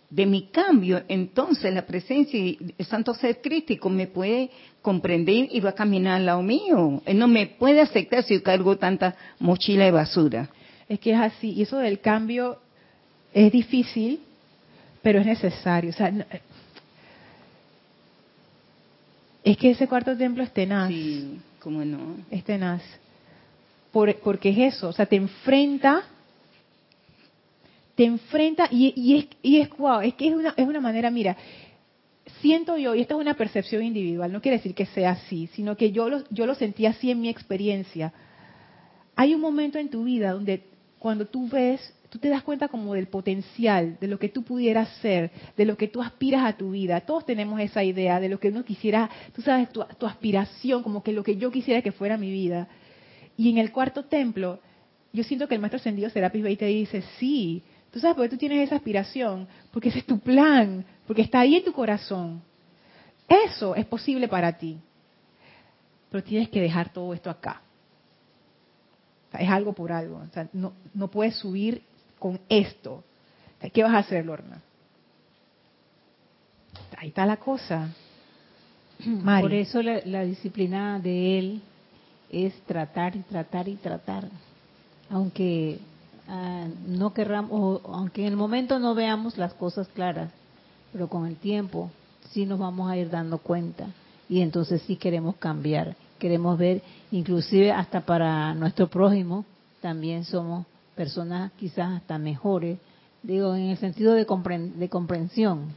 [0.09, 4.49] de mi cambio, entonces la presencia del Santo Ser Crítico me puede
[4.81, 7.01] comprender y va a caminar al lado mío.
[7.05, 10.49] Él no me puede aceptar si yo cargo tanta mochila de basura.
[10.87, 12.59] Es que es así, y eso del cambio
[13.33, 14.19] es difícil,
[15.01, 15.89] pero es necesario.
[15.89, 16.13] O sea,
[19.43, 20.89] es que ese cuarto templo es tenaz.
[20.89, 22.17] Sí, cómo no.
[22.29, 22.83] Es tenaz
[23.95, 26.03] porque es eso, o sea, te enfrenta,
[27.95, 31.37] te enfrenta y, es, y es, wow, es que es una, es una manera, mira,
[32.41, 35.77] siento yo, y esta es una percepción individual, no quiere decir que sea así, sino
[35.77, 38.13] que yo lo, yo lo sentí así en mi experiencia.
[39.15, 40.63] Hay un momento en tu vida donde
[40.99, 44.89] cuando tú ves, tú te das cuenta como del potencial, de lo que tú pudieras
[45.01, 46.99] ser, de lo que tú aspiras a tu vida.
[47.01, 51.01] Todos tenemos esa idea de lo que uno quisiera, tú sabes, tu, tu aspiración, como
[51.01, 52.67] que lo que yo quisiera que fuera mi vida.
[53.37, 54.59] Y en el cuarto templo,
[55.13, 57.63] yo siento que el maestro ascendido Serapis Bey te dice, sí,
[57.95, 61.39] tú sabes por qué tú tienes esa aspiración, porque ese es tu plan, porque está
[61.39, 62.41] ahí en tu corazón.
[63.25, 64.77] Eso es posible para ti.
[66.11, 67.61] Pero tienes que dejar todo esto acá.
[69.39, 70.21] es algo por algo.
[70.51, 71.83] no, no puedes subir
[72.19, 73.01] con esto.
[73.73, 74.61] ¿Qué vas a hacer, Lorna?
[76.97, 77.93] Ahí está la cosa.
[79.39, 81.61] Por eso la disciplina de él
[82.29, 84.27] es tratar y tratar y tratar.
[85.09, 85.79] Aunque
[86.27, 90.31] ah, no querramos, aunque en el momento no veamos las cosas claras,
[90.91, 91.91] pero con el tiempo
[92.31, 93.87] sí nos vamos a ir dando cuenta.
[94.27, 99.45] Y entonces sí queremos cambiar, queremos ver, inclusive hasta para nuestro prójimo,
[99.81, 102.79] también somos personas quizás hasta mejores.
[103.21, 105.73] Digo, en el sentido de, de comprensión.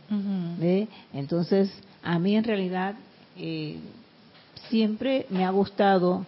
[1.13, 2.95] Entonces, a mí en realidad
[3.37, 3.79] eh,
[4.69, 6.27] siempre me ha gustado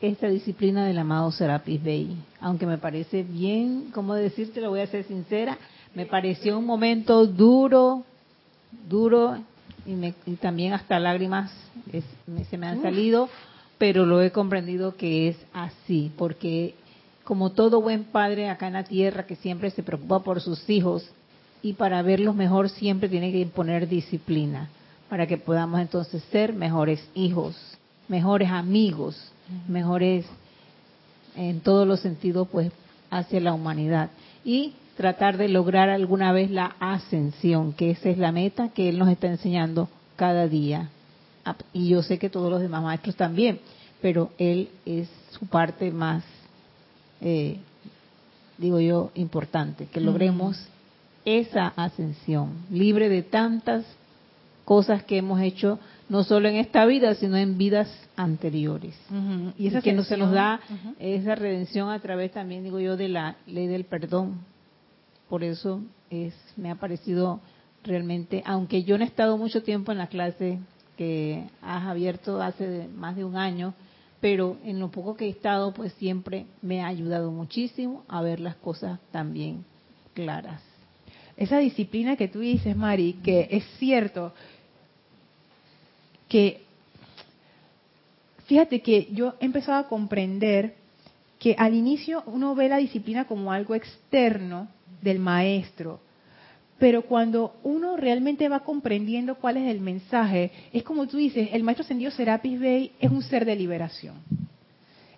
[0.00, 4.86] esta disciplina del amado Serapis Bey, aunque me parece bien, como decirte, lo voy a
[4.86, 5.58] ser sincera,
[5.94, 8.04] me pareció un momento duro,
[8.88, 9.38] duro
[9.86, 11.50] y, también hasta lágrimas
[12.50, 13.28] se me han salido,
[13.78, 16.74] pero lo he comprendido que es así, porque
[17.24, 21.08] como todo buen padre acá en la tierra que siempre se preocupa por sus hijos
[21.62, 24.68] y para verlos mejor siempre tiene que imponer disciplina
[25.08, 27.56] para que podamos entonces ser mejores hijos,
[28.08, 29.32] mejores amigos,
[29.68, 30.26] mejores
[31.36, 32.72] en todos los sentidos pues
[33.10, 34.10] hacia la humanidad.
[34.44, 38.98] Y tratar de lograr alguna vez la ascensión, que esa es la meta que él
[38.98, 40.90] nos está enseñando cada día.
[41.72, 43.60] Y yo sé que todos los demás maestros también,
[44.02, 46.24] pero él es su parte más,
[47.20, 47.58] eh,
[48.58, 50.58] digo yo, importante, que logremos
[51.24, 53.84] esa ascensión, libre de tantas
[54.68, 55.78] cosas que hemos hecho
[56.10, 58.94] no solo en esta vida, sino en vidas anteriores.
[59.56, 60.60] Y, esa que no se nos da
[60.98, 64.40] esa redención a través también, digo yo, de la ley del perdón.
[65.30, 67.40] Por eso es, me ha parecido
[67.82, 70.58] realmente, aunque yo no he estado mucho tiempo en la clase
[70.98, 73.72] que has abierto hace más de un año,
[74.20, 78.38] pero en lo poco que he estado, pues siempre me ha ayudado muchísimo a ver
[78.38, 79.64] las cosas también
[80.12, 80.60] claras.
[81.38, 84.34] Esa disciplina que tú dices, Mari, que es cierto,
[86.28, 86.60] que
[88.46, 90.74] fíjate que yo he empezado a comprender
[91.38, 94.68] que al inicio uno ve la disciplina como algo externo
[95.02, 96.00] del maestro,
[96.78, 101.62] pero cuando uno realmente va comprendiendo cuál es el mensaje, es como tú dices, el
[101.62, 104.14] maestro ascendido Serapis Bey es un ser de liberación,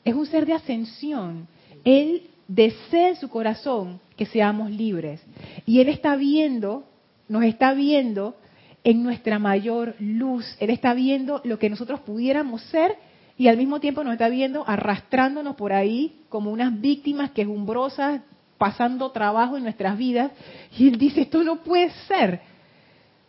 [0.05, 1.47] es un ser de ascensión.
[1.85, 5.23] Él desea en su corazón que seamos libres
[5.67, 6.85] y él está viendo,
[7.29, 8.37] nos está viendo
[8.85, 10.57] en nuestra mayor luz.
[10.61, 12.97] Él está viendo lo que nosotros pudiéramos ser
[13.37, 18.21] y al mismo tiempo nos está viendo arrastrándonos por ahí como unas víctimas quejumbrosas,
[18.59, 20.33] pasando trabajo en nuestras vidas.
[20.79, 22.41] Y él dice, esto no puede ser.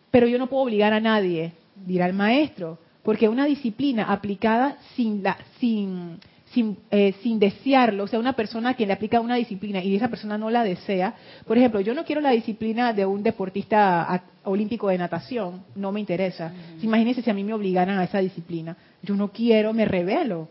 [0.10, 5.24] Pero yo no puedo obligar a nadie, dirá el maestro, porque una disciplina aplicada sin,
[5.24, 6.20] la, sin
[6.54, 10.10] sin, eh, sin desearlo, o sea, una persona que le aplica una disciplina y esa
[10.10, 11.16] persona no la desea,
[11.48, 16.00] por ejemplo, yo no quiero la disciplina de un deportista olímpico de natación, no me
[16.00, 16.52] interesa.
[16.82, 20.50] Imagínense si a mí me obligaran a esa disciplina, yo no quiero, me revelo.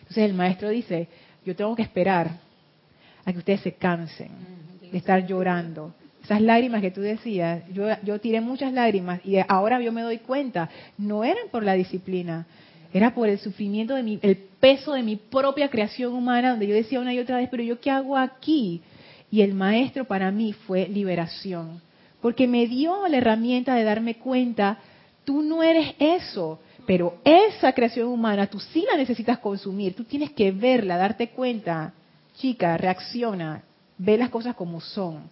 [0.00, 1.08] Entonces el maestro dice,
[1.44, 2.30] yo tengo que esperar
[3.24, 4.30] a que ustedes se cansen
[4.90, 5.94] de estar llorando.
[6.22, 10.18] Esas lágrimas que tú decías, yo, yo tiré muchas lágrimas y ahora yo me doy
[10.18, 12.46] cuenta, no eran por la disciplina,
[12.94, 16.74] era por el sufrimiento de mi, el peso de mi propia creación humana, donde yo
[16.74, 18.80] decía una y otra vez, pero yo qué hago aquí?
[19.30, 21.82] Y el maestro para mí fue liberación,
[22.24, 24.78] porque me dio la herramienta de darme cuenta,
[25.26, 30.30] tú no eres eso, pero esa creación humana tú sí la necesitas consumir, tú tienes
[30.30, 31.92] que verla, darte cuenta,
[32.38, 33.62] chica, reacciona,
[33.98, 35.24] ve las cosas como son.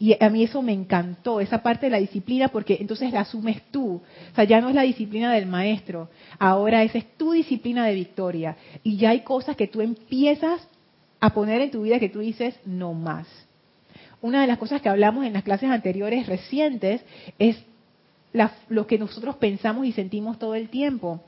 [0.00, 3.62] Y a mí eso me encantó, esa parte de la disciplina, porque entonces la asumes
[3.70, 4.02] tú.
[4.32, 6.08] O sea, ya no es la disciplina del maestro,
[6.40, 8.56] ahora esa es tu disciplina de victoria.
[8.82, 10.66] Y ya hay cosas que tú empiezas
[11.20, 13.28] a poner en tu vida que tú dices, no más.
[14.22, 17.02] Una de las cosas que hablamos en las clases anteriores recientes
[17.38, 17.56] es
[18.68, 21.20] lo que nosotros pensamos y sentimos todo el tiempo.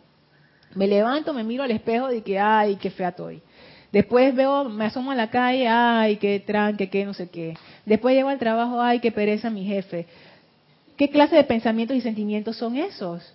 [0.75, 3.43] Me levanto, me miro al espejo y que, ay, qué fea estoy.
[3.93, 7.57] Después veo, me asomo a la calle, ay, qué tranque, qué no sé qué.
[7.87, 10.07] Después llego al trabajo, ay, qué pereza mi jefe.
[10.97, 13.35] ¿Qué clase de pensamientos y sentimientos son esos?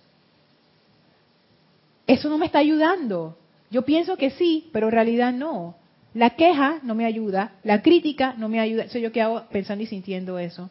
[2.06, 3.36] Eso no me está ayudando.
[3.70, 5.74] Yo pienso que sí, pero en realidad no.
[6.14, 8.88] La queja no me ayuda, la crítica no me ayuda.
[8.88, 10.70] Soy yo que hago pensando y sintiendo eso.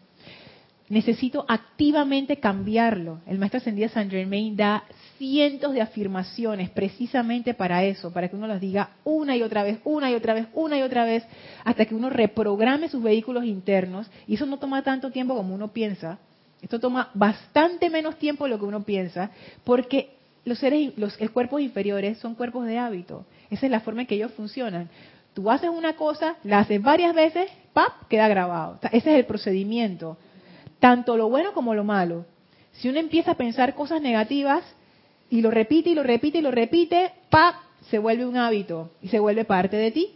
[0.88, 3.20] Necesito activamente cambiarlo.
[3.26, 4.84] El maestro ascendido San Germain da
[5.18, 9.80] cientos de afirmaciones precisamente para eso, para que uno las diga una y otra vez,
[9.84, 11.24] una y otra vez, una y otra vez,
[11.64, 14.10] hasta que uno reprograme sus vehículos internos.
[14.28, 16.20] Y eso no toma tanto tiempo como uno piensa.
[16.62, 19.32] Esto toma bastante menos tiempo de lo que uno piensa,
[19.66, 20.12] porque
[20.46, 23.26] los seres, los, cuerpos inferiores son cuerpos de hábito.
[23.50, 24.90] Esa es la forma en que ellos funcionan.
[25.34, 28.08] Tú haces una cosa, la haces varias veces, ¡pap!
[28.08, 28.80] queda grabado.
[28.92, 30.18] ese es el procedimiento.
[30.80, 32.26] Tanto lo bueno como lo malo.
[32.74, 34.64] Si uno empieza a pensar cosas negativas,
[35.34, 37.64] y lo repite y lo repite y lo repite, ¡pa!
[37.90, 40.12] se vuelve un hábito y se vuelve parte de ti.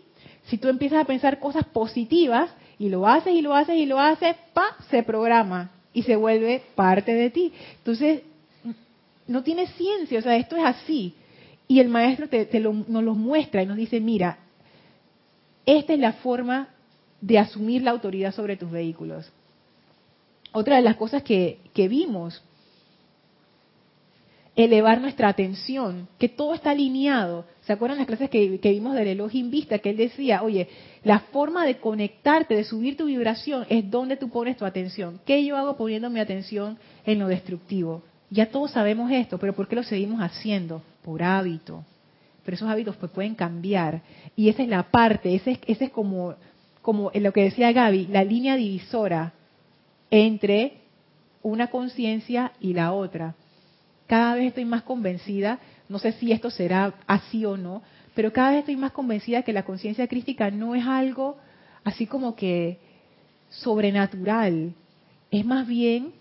[0.45, 3.99] Si tú empiezas a pensar cosas positivas y lo haces y lo haces y lo
[3.99, 4.78] haces, ¡pa!
[4.91, 7.51] se programa y se vuelve parte de ti.
[7.80, 8.22] Entonces,
[9.26, 11.15] no tiene ciencia, o sea, esto es así.
[11.68, 14.38] Y el maestro te, nos lo muestra y nos dice, mira,
[15.68, 16.70] esta es la forma
[17.22, 19.32] de asumir la autoridad sobre tus vehículos.
[20.53, 22.41] Otra de las cosas que, que vimos,
[24.55, 27.45] elevar nuestra atención, que todo está alineado.
[27.61, 29.78] ¿Se acuerdan las clases que, vimos del Elohim Vista?
[29.80, 30.68] Que él decía, oye,
[31.03, 35.20] la forma de conectarte, de subir tu vibración, es donde tú pones tu atención.
[35.26, 38.01] ¿Qué yo hago poniendo mi atención en lo destructivo?
[38.30, 40.82] Ya todos sabemos esto, pero ¿por qué lo seguimos haciendo?
[41.03, 41.84] Por hábito.
[42.47, 44.03] Pero esos hábitos pues, pueden cambiar.
[44.37, 46.35] Y esa es la parte, ese es, es como,
[46.81, 49.33] como lo que decía Gaby, la línea divisora
[50.09, 50.77] entre
[51.43, 53.35] una conciencia y la otra.
[54.07, 57.81] Cada vez estoy más convencida, no sé si esto será así o no,
[58.15, 61.35] pero cada vez estoy más convencida que la conciencia crística no es algo
[61.83, 62.79] así como que
[63.49, 64.73] sobrenatural,
[65.31, 66.13] es más bien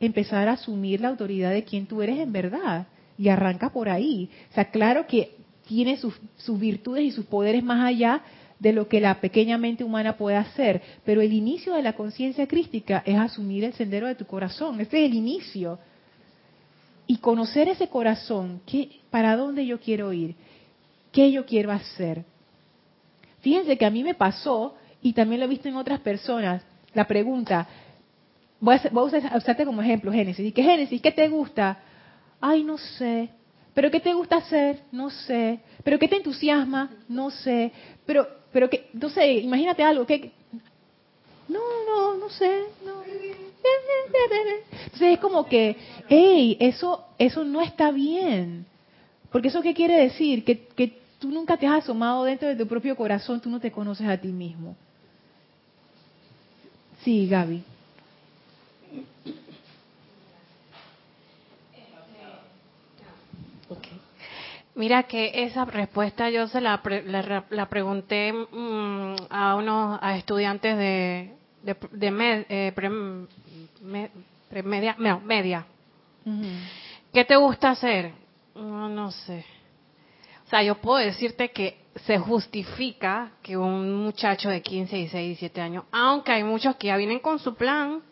[0.00, 2.86] empezar a asumir la autoridad de quien tú eres en verdad
[3.18, 4.30] y arranca por ahí.
[4.50, 5.36] O sea, claro que
[5.66, 8.22] tiene sus, sus virtudes y sus poderes más allá
[8.58, 10.82] de lo que la pequeña mente humana puede hacer.
[11.04, 14.80] Pero el inicio de la conciencia crística es asumir el sendero de tu corazón.
[14.80, 15.78] Ese es el inicio.
[17.06, 20.34] Y conocer ese corazón, ¿qué, ¿para dónde yo quiero ir?
[21.12, 22.24] ¿Qué yo quiero hacer?
[23.40, 26.64] Fíjense que a mí me pasó, y también lo he visto en otras personas,
[26.94, 27.68] la pregunta,
[28.58, 30.46] voy a, voy a usarte como ejemplo, Génesis.
[30.46, 31.00] ¿Y qué Génesis?
[31.00, 31.78] ¿Qué te gusta?
[32.40, 33.30] Ay, no sé.
[33.76, 34.80] ¿Pero qué te gusta hacer?
[34.90, 35.60] No sé.
[35.84, 36.90] ¿Pero qué te entusiasma?
[37.08, 37.70] No sé.
[38.04, 40.32] Pero pero que, no sé, imagínate algo, que,
[41.46, 43.02] no, no, no sé, no.
[44.86, 45.76] Entonces es como que,
[46.08, 48.64] hey, eso, eso no está bien.
[49.30, 50.42] Porque eso qué quiere decir?
[50.42, 53.70] Que, que tú nunca te has asomado dentro de tu propio corazón, tú no te
[53.70, 54.74] conoces a ti mismo.
[57.04, 57.62] Sí, Gaby.
[64.76, 66.82] Mira que esa respuesta yo se la,
[67.48, 72.72] la, pregunté mm, a unos a estudiantes de, de, eh,
[74.62, 74.94] media.
[74.98, 75.64] No, media.
[77.10, 78.12] ¿Qué te gusta hacer?
[78.54, 79.46] No, no sé.
[80.44, 85.60] O sea, yo puedo decirte que se justifica que un muchacho de 15, 16, 17
[85.62, 88.02] años, aunque hay muchos que ya vienen con su plan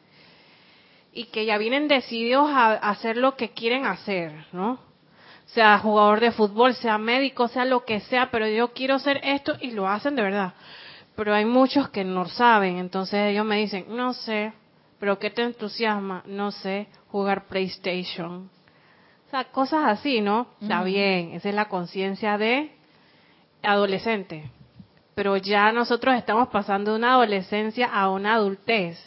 [1.13, 4.94] y que ya vienen decididos a hacer lo que quieren hacer, ¿no?
[5.47, 9.55] Sea jugador de fútbol, sea médico, sea lo que sea, pero yo quiero hacer esto
[9.61, 10.55] y lo hacen de verdad.
[11.17, 14.53] Pero hay muchos que no saben, entonces ellos me dicen, no sé,
[14.99, 16.23] pero ¿qué te entusiasma?
[16.27, 18.51] No sé, jugar PlayStation.
[19.27, 20.49] O sea, cosas así, ¿no?
[20.61, 22.73] Está bien, esa es la conciencia de
[23.63, 24.51] adolescente.
[25.15, 28.99] Pero ya nosotros estamos pasando de una adolescencia a una adultez.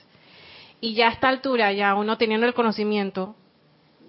[0.80, 3.36] Y ya a esta altura, ya uno teniendo el conocimiento,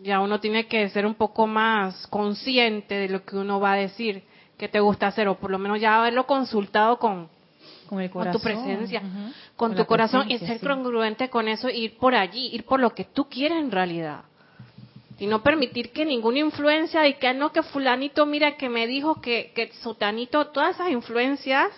[0.02, 3.76] ya uno tiene que ser un poco más consciente de lo que uno va a
[3.76, 4.24] decir
[4.56, 7.28] que te gusta hacer, o por lo menos ya haberlo consultado con,
[7.88, 9.02] con, tu presencia,
[9.56, 13.04] con, tu corazón y ser congruente con eso, ir por allí, ir por lo que
[13.04, 14.24] tú quieres en realidad.
[15.18, 19.20] Y no permitir que ninguna influencia y que no, que fulanito, mira, que me dijo
[19.20, 21.68] que, que sotanito, todas esas influencias,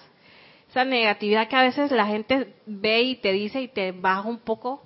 [0.68, 4.38] esa negatividad que a veces la gente ve y te dice y te baja un
[4.38, 4.82] poco,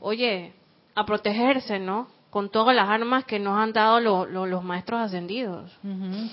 [0.00, 0.52] oye,
[0.94, 2.08] a protegerse, ¿no?
[2.32, 5.70] Con todas las armas que nos han dado los maestros ascendidos.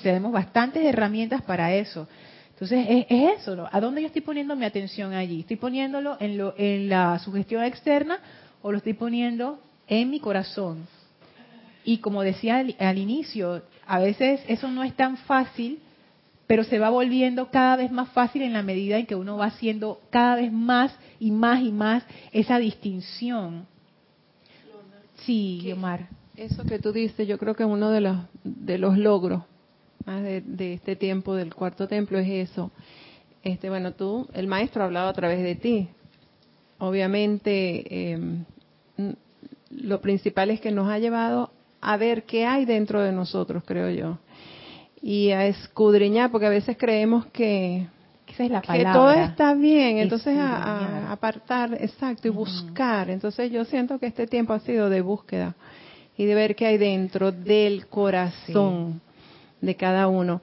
[0.01, 2.07] Tenemos bastantes herramientas para eso.
[2.51, 5.41] Entonces, es, eso, ¿A dónde yo estoy poniendo mi atención allí?
[5.41, 8.19] ¿Estoy poniéndolo en, lo, en la sugestión externa
[8.61, 10.87] o lo estoy poniendo en mi corazón?
[11.83, 15.79] Y como decía al, inicio, a veces eso no es tan fácil,
[16.47, 19.47] pero se va volviendo cada vez más fácil en la medida en que uno va
[19.47, 23.67] haciendo cada vez más y más y más esa distinción
[25.25, 26.07] Sí, Omar.
[26.35, 29.43] Eso que tú dices, yo creo que uno de los, de los logros
[30.17, 32.71] de, este tiempo del cuarto templo es eso.
[33.43, 35.87] Este, bueno, tú, el maestro ha hablado a través de ti.
[36.79, 38.43] Obviamente, em,
[39.69, 41.51] lo principal es que nos ha llevado
[41.81, 44.17] a ver qué hay dentro de nosotros, creo yo.
[45.01, 47.87] Y a escudriñar, porque a veces creemos que,
[48.47, 53.09] que todo está bien, entonces a, apartar, exacto, y buscar.
[53.09, 55.55] Entonces yo siento que este tiempo ha sido de búsqueda
[56.15, 59.01] y de ver qué hay dentro del corazón
[59.61, 60.41] de cada uno.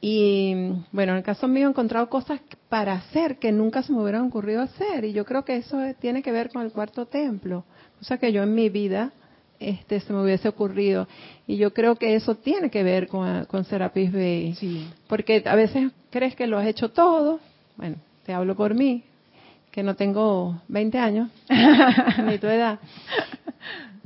[0.00, 0.54] Y
[0.90, 4.22] bueno, en el caso mío he encontrado cosas para hacer que nunca se me hubieran
[4.22, 5.04] ocurrido hacer.
[5.04, 7.64] Y yo creo que eso tiene que ver con el cuarto templo.
[8.00, 9.12] O sea que yo en mi vida
[9.70, 11.08] este se me hubiese ocurrido.
[11.46, 14.88] Y yo creo que eso tiene que ver con, con Serapis Bay.
[15.06, 17.40] Porque a veces crees que lo has hecho todo.
[17.76, 19.02] Bueno, te hablo por mí,
[19.70, 21.30] que no tengo 20 años,
[22.26, 22.78] ni tu edad.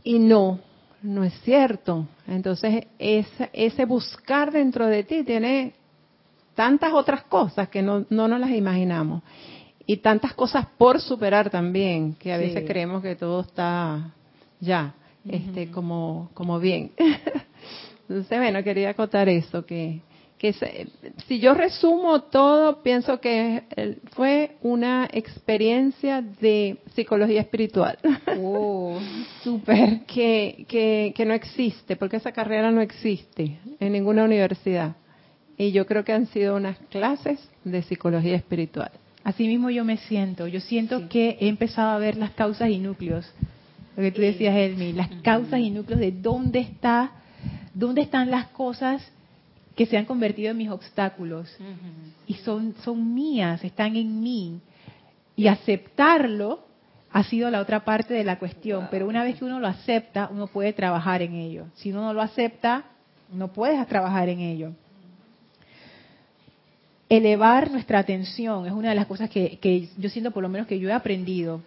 [0.05, 0.61] Y no,
[1.03, 2.07] no es cierto.
[2.27, 5.75] Entonces, ese, ese buscar dentro de ti tiene
[6.55, 9.23] tantas otras cosas que no, no nos las imaginamos.
[9.89, 14.11] y tantas cosas por superar también, que a veces creemos que todo está
[14.59, 14.95] ya,
[15.29, 16.93] este, como, como bien.
[18.09, 20.01] Entonces, bueno, quería acotar eso, que,
[20.39, 20.55] que
[21.27, 23.64] si yo resumo todo, pienso que
[24.12, 27.99] fue una experiencia de psicología espiritual.
[28.39, 28.99] Oh,
[29.43, 30.05] súper.
[30.07, 34.97] que, que, que no existe, porque esa carrera no existe en ninguna universidad.
[35.57, 38.91] Y yo creo que han sido unas clases de psicología espiritual.
[39.24, 40.47] Así mismo yo me siento.
[40.47, 43.27] Yo siento que he empezado a ver las causas y núcleos.
[43.97, 47.12] Lo que tú decías, Elmi, las causas y núcleos de dónde está,
[47.72, 49.03] dónde están las cosas
[49.74, 51.55] que se han convertido en mis obstáculos.
[52.26, 54.61] Y son, son mías, están en mí.
[55.34, 56.66] Y aceptarlo
[57.11, 58.88] ha sido la otra parte de la cuestión.
[58.90, 61.66] Pero una vez que uno lo acepta, uno puede trabajar en ello.
[61.76, 62.84] Si uno no lo acepta,
[63.32, 64.72] no puedes trabajar en ello
[67.09, 70.78] elevar nuestra atención es una de las cosas que, yo siento por lo menos que
[70.78, 71.61] yo he aprendido.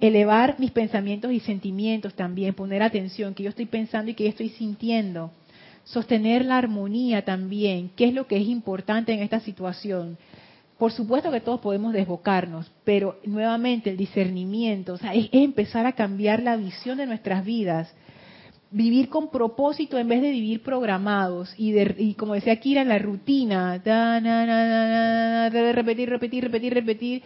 [0.00, 4.30] Elevar mis pensamientos y sentimientos también, poner atención, que yo estoy pensando y que yo
[4.30, 5.30] estoy sintiendo.
[5.84, 10.18] Sostener la armonía también, qué es lo que es importante en esta situación.
[10.78, 15.92] Por supuesto que todos podemos desbocarnos, pero nuevamente el discernimiento, o sea, es empezar a
[15.92, 17.94] cambiar la visión de nuestras vidas
[18.70, 23.78] vivir con propósito en vez de vivir programados y, de, como decía Kira, la rutina,
[23.78, 27.22] de repetir, repetir, repetir, repetir.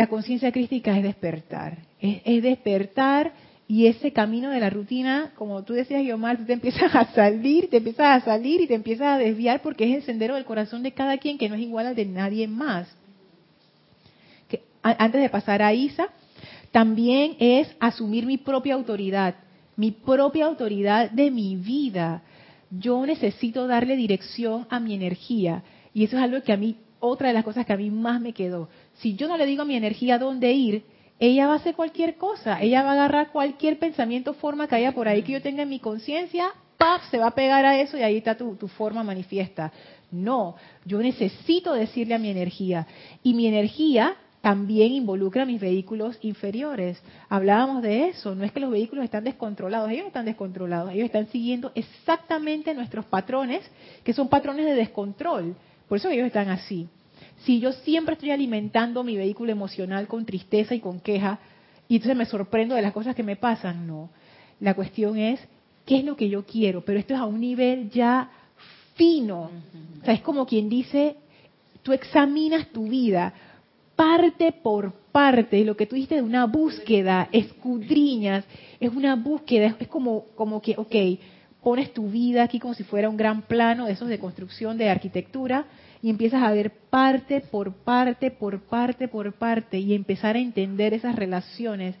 [0.00, 3.34] La conciencia crística es despertar, es, despertar
[3.68, 7.76] y ese camino de la rutina, como tú decías, Guiomar, te empiezas a salir, te
[7.76, 10.92] empiezas a salir y te empiezas a desviar porque es el sendero del corazón de
[10.92, 12.88] cada quien que no es igual al de nadie más.
[14.48, 16.08] Que, antes de pasar a Isa,
[16.72, 19.34] también es asumir mi propia autoridad
[19.76, 22.22] mi propia autoridad de mi vida.
[22.70, 25.62] Yo necesito darle dirección a mi energía.
[25.92, 28.20] Y eso es algo que a mí, otra de las cosas que a mí más
[28.20, 28.68] me quedó.
[29.00, 30.84] Si yo no le digo a mi energía dónde ir,
[31.18, 32.60] ella va a hacer cualquier cosa.
[32.60, 35.68] Ella va a agarrar cualquier pensamiento, forma que haya por ahí que yo tenga en
[35.68, 36.48] mi conciencia,
[36.78, 37.02] ¡pap!
[37.10, 39.72] se va a pegar a eso y ahí está tu, tu forma manifiesta.
[40.10, 42.86] No, yo necesito decirle a mi energía.
[43.22, 47.00] Y mi energía también involucra a mis vehículos inferiores.
[47.28, 51.06] Hablábamos de eso, no es que los vehículos están descontrolados, ellos no están descontrolados, ellos
[51.06, 53.62] están siguiendo exactamente nuestros patrones,
[54.02, 55.54] que son patrones de descontrol.
[55.88, 56.88] Por eso ellos están así.
[57.44, 61.38] Si yo siempre estoy alimentando mi vehículo emocional con tristeza y con queja,
[61.88, 64.10] y entonces me sorprendo de las cosas que me pasan, no.
[64.60, 65.40] La cuestión es,
[65.86, 66.84] ¿qué es lo que yo quiero?
[66.84, 68.30] Pero esto es a un nivel ya
[68.94, 69.50] fino.
[70.00, 71.16] O sea, es como quien dice,
[71.82, 73.32] tú examinas tu vida
[73.96, 78.44] parte por parte, lo que tú dijiste de una búsqueda, escudriñas,
[78.80, 81.20] es una búsqueda, es como, como que, ok,
[81.62, 84.88] pones tu vida aquí como si fuera un gran plano de esos de construcción, de
[84.88, 85.66] arquitectura,
[86.02, 90.94] y empiezas a ver parte por parte, por parte, por parte, y empezar a entender
[90.94, 91.96] esas relaciones.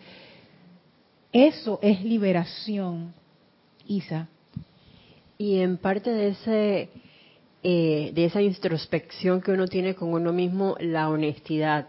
[1.32, 3.12] Eso es liberación,
[3.86, 4.28] Isa.
[5.38, 6.88] Y en parte de ese
[7.62, 11.88] eh, de esa introspección que uno tiene con uno mismo, la honestidad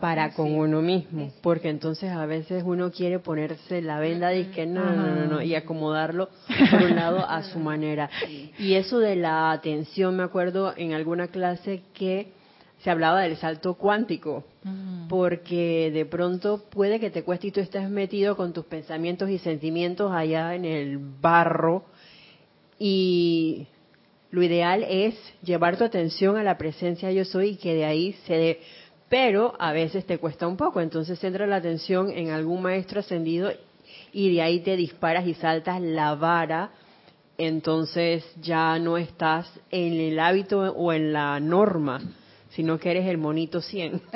[0.00, 4.66] para con uno mismo, porque entonces a veces uno quiere ponerse la venda y que
[4.66, 6.28] no, no, no, no, y acomodarlo
[6.70, 8.10] por un lado a su manera.
[8.58, 12.32] Y eso de la atención, me acuerdo en alguna clase que
[12.82, 14.44] se hablaba del salto cuántico,
[15.08, 19.38] porque de pronto puede que te cueste y tú estés metido con tus pensamientos y
[19.38, 21.84] sentimientos allá en el barro
[22.78, 23.66] y
[24.30, 28.12] lo ideal es llevar tu atención a la presencia yo soy y que de ahí
[28.26, 28.60] se dé.
[29.08, 33.52] Pero a veces te cuesta un poco, entonces centra la atención en algún maestro ascendido
[34.12, 36.70] y de ahí te disparas y saltas la vara.
[37.38, 42.00] Entonces ya no estás en el hábito o en la norma,
[42.50, 44.00] sino que eres el monito 100.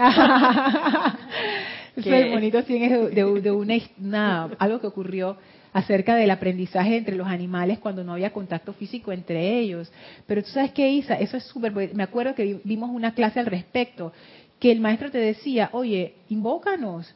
[1.97, 5.37] el monito 100 es de, una, algo que ocurrió
[5.73, 9.93] acerca del aprendizaje entre los animales cuando no había contacto físico entre ellos.
[10.27, 13.47] Pero tú sabes qué, Isa, eso es súper, me acuerdo que vimos una clase al
[13.47, 14.13] respecto,
[14.61, 17.13] que el maestro te decía, oye, invócanos,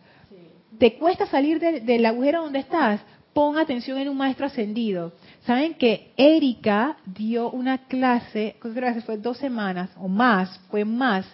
[0.79, 3.01] te cuesta salir del agujero donde estás,
[3.33, 5.13] pon atención en un maestro ascendido.
[5.47, 11.27] Saben que Erika dio una clase, creo que fue dos semanas o más, fue más,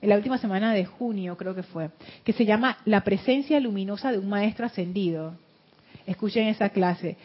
[0.00, 1.90] en la última semana de junio creo que fue,
[2.24, 5.34] que se llama La presencia luminosa de un maestro ascendido
[6.08, 7.16] escuchen esa clase.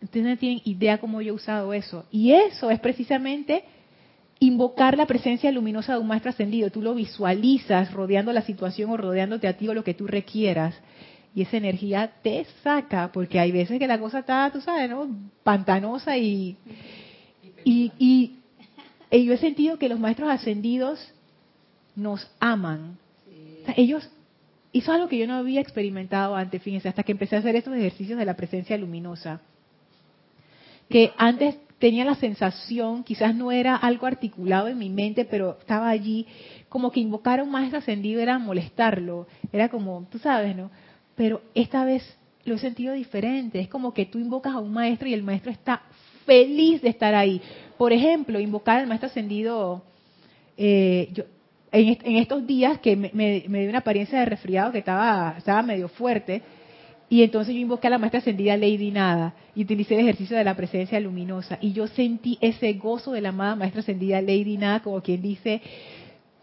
[0.00, 2.06] Ustedes no tienen idea cómo yo he usado eso.
[2.10, 3.64] Y eso es precisamente
[4.40, 6.70] invocar la presencia luminosa de un maestro ascendido.
[6.70, 10.74] Tú lo visualizas rodeando la situación o rodeándote a ti o lo que tú requieras.
[11.34, 15.08] Y esa energía te saca, porque hay veces que la cosa está, tú sabes, ¿no?
[15.44, 16.56] Pantanosa y,
[17.64, 21.12] y, y yo he sentido que los maestros ascendidos
[21.94, 22.98] nos aman
[23.76, 24.08] ellos,
[24.72, 27.74] hizo algo que yo no había experimentado antes, fíjense, hasta que empecé a hacer estos
[27.74, 29.40] ejercicios de la presencia luminosa.
[30.88, 35.88] Que antes tenía la sensación, quizás no era algo articulado en mi mente, pero estaba
[35.88, 36.26] allí,
[36.68, 40.70] como que invocar a un maestro ascendido era molestarlo, era como, tú sabes, ¿no?
[41.16, 42.02] Pero esta vez
[42.44, 45.50] lo he sentido diferente, es como que tú invocas a un maestro y el maestro
[45.50, 45.82] está
[46.26, 47.40] feliz de estar ahí.
[47.78, 49.82] Por ejemplo, invocar al maestro ascendido,
[50.58, 51.24] eh, yo,
[51.72, 55.88] en, estos días que me, me, dio una apariencia de resfriado que estaba, estaba medio
[55.88, 56.42] fuerte,
[57.10, 60.44] y entonces yo invoqué a la maestra ascendida Lady Nada y utilicé el ejercicio de
[60.44, 61.58] la presencia luminosa.
[61.60, 65.60] Y yo sentí ese gozo de la amada maestra ascendida Lady Nada, como quien dice,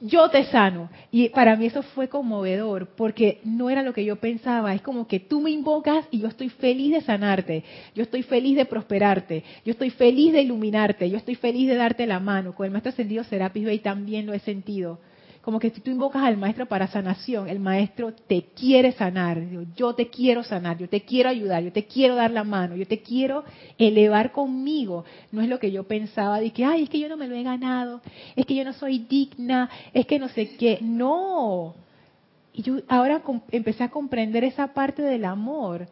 [0.02, 0.90] yo te sano.
[1.10, 4.76] Y para mí eso fue conmovedor, porque no era lo que yo pensaba.
[4.76, 7.64] Es como que tú me invocas y yo estoy feliz de sanarte.
[7.96, 9.46] Yo estoy feliz de prosperarte.
[9.64, 11.10] Yo estoy feliz de iluminarte.
[11.10, 12.54] Yo estoy feliz de darte la mano.
[12.54, 15.00] Con el maestro ascendido Serapis Bey también lo he sentido
[15.48, 19.42] como que si tú invocas al maestro para sanación, el maestro te quiere sanar.
[19.78, 22.86] Yo te quiero sanar, yo te quiero ayudar, yo te quiero dar la mano, yo
[22.86, 23.46] te quiero
[23.78, 25.06] elevar conmigo.
[25.32, 27.36] No es lo que yo pensaba de que, ay, es que yo no me lo
[27.36, 28.02] he ganado,
[28.36, 30.80] es que yo no soy digna, es que no sé qué.
[30.82, 31.76] No.
[32.52, 35.88] Y yo ahora empecé a comprender esa parte del amor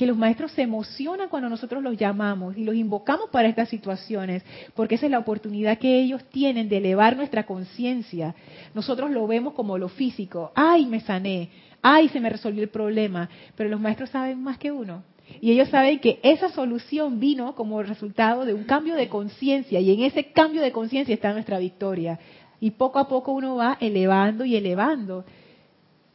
[0.00, 4.42] que los maestros se emocionan cuando nosotros los llamamos y los invocamos para estas situaciones,
[4.74, 8.34] porque esa es la oportunidad que ellos tienen de elevar nuestra conciencia.
[8.72, 11.50] Nosotros lo vemos como lo físico, ay, me sané,
[11.82, 15.02] ay, se me resolvió el problema, pero los maestros saben más que uno.
[15.42, 19.92] Y ellos saben que esa solución vino como resultado de un cambio de conciencia y
[19.92, 22.18] en ese cambio de conciencia está nuestra victoria.
[22.58, 25.26] Y poco a poco uno va elevando y elevando.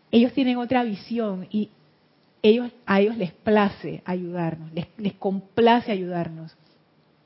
[0.10, 1.70] Ellos tienen otra visión y
[2.50, 6.56] ellos, a ellos les place ayudarnos, les, complace ayudarnos.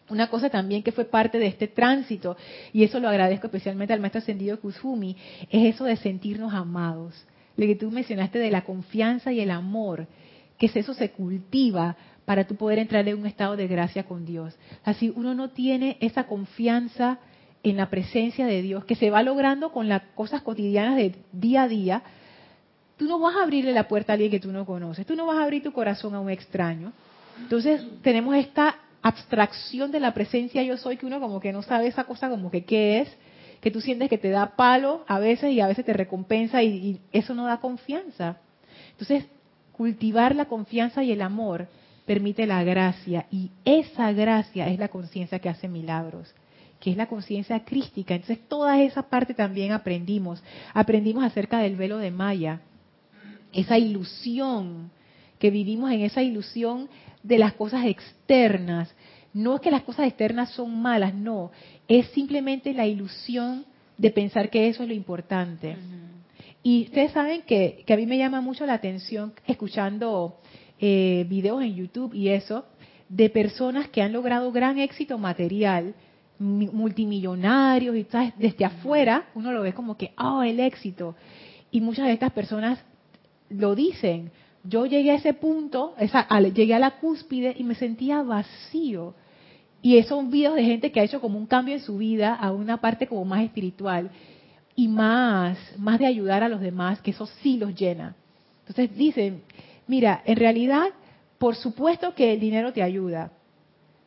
[0.10, 2.38] Una cosa también que fue parte de este tránsito,
[2.74, 5.18] y eso lo agradezco especialmente al maestro ascendido Kusumi,
[5.52, 7.26] es eso de sentirnos amados.
[7.58, 10.08] Lo que tú mencionaste de la confianza y el amor,
[10.58, 14.58] que eso se cultiva para tú poder entrar en un estado de gracia con Dios.
[14.84, 17.20] Así uno no tiene esa confianza
[17.62, 21.64] en la presencia de Dios que se va logrando con las cosas cotidianas de día
[21.64, 22.04] a día,
[23.00, 25.26] tú no vas a abrirle la puerta a alguien que tú no conoces, tú no
[25.26, 26.92] vas a abrir tu corazón a un extraño.
[27.42, 31.88] Entonces tenemos esta abstracción de la presencia yo soy que uno como que no sabe
[31.88, 33.18] esa cosa como que qué es,
[33.62, 36.68] que tú sientes que te da palo a veces y a veces te recompensa y,
[36.68, 38.38] y eso no da confianza.
[38.92, 39.26] Entonces
[39.72, 41.70] cultivar la confianza y el amor
[42.06, 46.36] permite la gracia y esa gracia es la conciencia que hace milagros
[46.82, 48.16] que es la conciencia crística.
[48.16, 50.42] Entonces, toda esa parte también aprendimos.
[50.74, 52.62] Aprendimos acerca del velo de Maya,
[53.54, 54.92] esa ilusión,
[55.40, 56.90] que vivimos en esa ilusión
[57.24, 58.94] de las cosas externas.
[59.34, 61.52] No es que las cosas externas son malas, no,
[61.88, 63.66] es simplemente la ilusión
[63.98, 65.76] de pensar que eso es lo importante.
[66.64, 70.40] Y ustedes saben que, a mí me llama mucho la atención escuchando
[70.80, 72.66] eh, videos en YouTube y eso,
[73.08, 75.94] de personas que han logrado gran éxito material,
[76.40, 78.34] multimillonarios y ¿sabes?
[78.38, 81.16] desde afuera uno lo ve como que, oh, el éxito.
[81.72, 82.80] Y muchas de estas personas
[83.50, 84.32] lo dicen.
[84.64, 85.96] Yo llegué a ese punto,
[86.54, 89.16] llegué a la cúspide y me sentía vacío.
[89.82, 92.52] Y son videos de gente que ha hecho como un cambio en su vida a
[92.52, 94.12] una parte como más espiritual
[94.76, 98.16] y más, más de ayudar a los demás, que eso sí los llena.
[98.68, 99.42] Entonces dicen,
[99.88, 100.90] mira, en realidad,
[101.38, 103.32] por supuesto que el dinero te ayuda,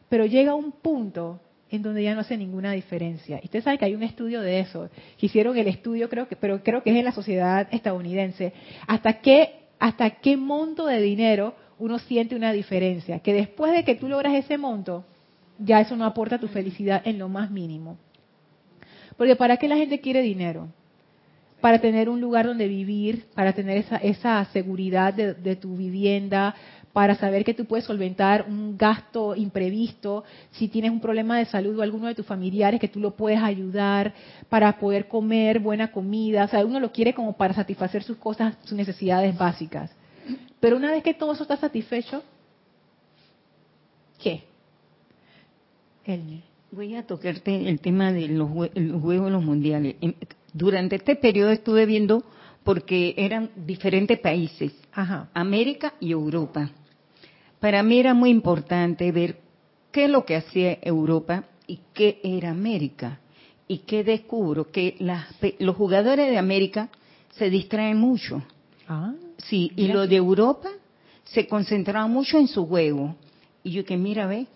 [0.09, 1.40] pero llega un punto
[1.73, 3.41] en donde ya no hace ninguna diferencia.
[3.43, 6.62] Y usted sabe que hay un estudio de eso, hicieron el estudio, creo que, pero
[6.62, 8.53] creo que es en la sociedad estadounidense,
[8.87, 13.95] hasta qué, hasta qué monto de dinero uno siente una diferencia, que después de que
[13.95, 15.05] tú logras ese monto,
[15.59, 17.97] ya eso no aporta tu felicidad en lo más mínimo.
[19.16, 20.68] Porque ¿para qué la gente quiere dinero?
[21.62, 26.55] Para tener un lugar donde vivir, para tener esa, esa seguridad de tu vivienda,
[26.93, 31.78] para saber que tú puedes solventar un gasto imprevisto, si tienes un problema de salud
[31.78, 34.12] o alguno de tus familiares, que tú lo puedes ayudar
[34.49, 36.45] para poder comer buena comida.
[36.45, 39.90] O sea, uno lo quiere como para satisfacer sus cosas, sus necesidades básicas.
[40.61, 42.22] Pero una vez que todo eso está satisfecho,
[44.22, 44.45] ¿qué?
[46.70, 49.97] Voy a tocarte el tema de los, Juegos los Mundiales.
[50.53, 52.22] Durante este periodo estuve viendo
[52.64, 54.72] porque eran diferentes países,
[55.32, 56.70] América y Europa
[57.63, 59.39] para mí era muy importante ver
[59.93, 63.21] qué es lo que hacía Europa y qué era América.
[63.69, 64.97] Y qué descubro que
[65.61, 66.91] los jugadores de América
[67.31, 68.43] se distraen mucho.
[68.89, 70.71] Ah, sí, y los de Europa
[71.23, 73.15] se concentraban mucho en su juego.
[73.63, 74.49] Y yo que mira, ve,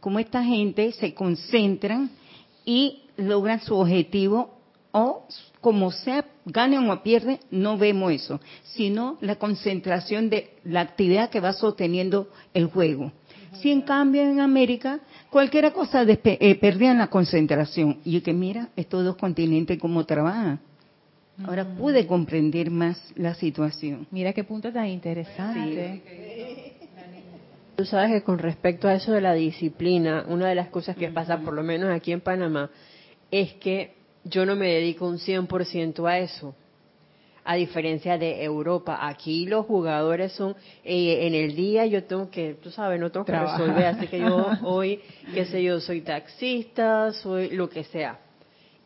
[0.00, 2.10] cómo esta gente se concentran
[2.64, 4.58] y logran su objetivo
[4.90, 5.28] o
[5.62, 8.40] como sea, ganen o pierden, no vemos eso,
[8.74, 13.12] sino la concentración de la actividad que va sosteniendo el juego.
[13.60, 14.98] Si en cambio en América,
[15.30, 18.00] cualquier cosa eh, perdían la concentración.
[18.04, 20.58] Y que mira, estos dos continentes cómo trabajan.
[21.44, 24.06] Ahora pude comprender más la situación.
[24.10, 26.02] Mira qué punto tan interesante.
[27.76, 31.08] Tú sabes que con respecto a eso de la disciplina, una de las cosas que
[31.08, 32.68] pasa, por lo menos aquí en Panamá,
[33.30, 36.54] es que yo no me dedico un 100% a eso.
[37.44, 40.54] A diferencia de Europa, aquí los jugadores son,
[40.84, 44.20] eh, en el día yo tengo que, tú sabes, no tengo que resolver, así que
[44.20, 45.00] yo hoy,
[45.34, 48.20] qué sé yo, soy taxista, soy lo que sea.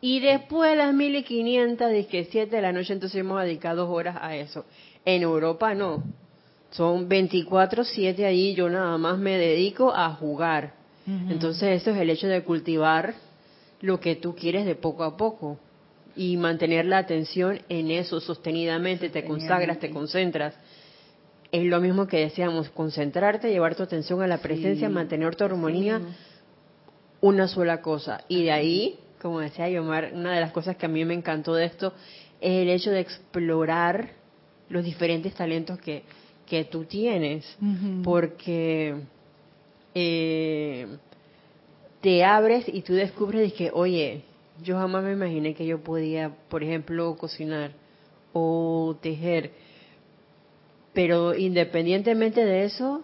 [0.00, 3.94] Y después de las 1500, de que 7 de la noche, entonces hemos dedicado dos
[3.94, 4.64] horas a eso.
[5.04, 6.02] En Europa no.
[6.70, 10.74] Son 24-7 ahí, yo nada más me dedico a jugar.
[11.06, 13.14] Entonces eso es el hecho de cultivar
[13.86, 15.58] lo que tú quieres de poco a poco
[16.16, 20.54] y mantener la atención en eso sostenidamente, te consagras, te concentras.
[21.52, 26.00] Es lo mismo que decíamos, concentrarte, llevar tu atención a la presencia, mantener tu armonía,
[27.20, 28.24] una sola cosa.
[28.28, 31.54] Y de ahí, como decía Yomar, una de las cosas que a mí me encantó
[31.54, 31.92] de esto
[32.40, 34.10] es el hecho de explorar
[34.68, 36.02] los diferentes talentos que,
[36.44, 37.56] que tú tienes,
[38.02, 38.96] porque
[39.94, 40.86] eh,
[42.00, 44.22] te abres y tú descubres que, oye,
[44.62, 47.72] yo jamás me imaginé que yo podía, por ejemplo, cocinar
[48.32, 49.52] o tejer.
[50.92, 53.02] Pero independientemente de eso,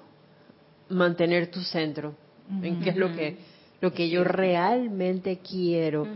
[0.88, 2.14] mantener tu centro,
[2.62, 3.36] en qué es lo que
[3.82, 6.06] lo que yo realmente quiero.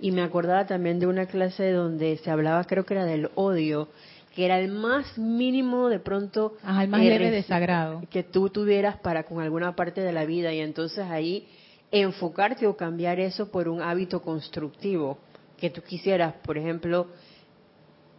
[0.00, 3.88] Y me acordaba también de una clase donde se hablaba, creo que era del odio,
[4.34, 8.02] que era el más mínimo de pronto Ajá, el más leve desagrado.
[8.10, 10.52] que tú tuvieras para con alguna parte de la vida.
[10.52, 11.48] Y entonces ahí
[11.90, 15.18] enfocarte o cambiar eso por un hábito constructivo
[15.56, 17.08] que tú quisieras, por ejemplo,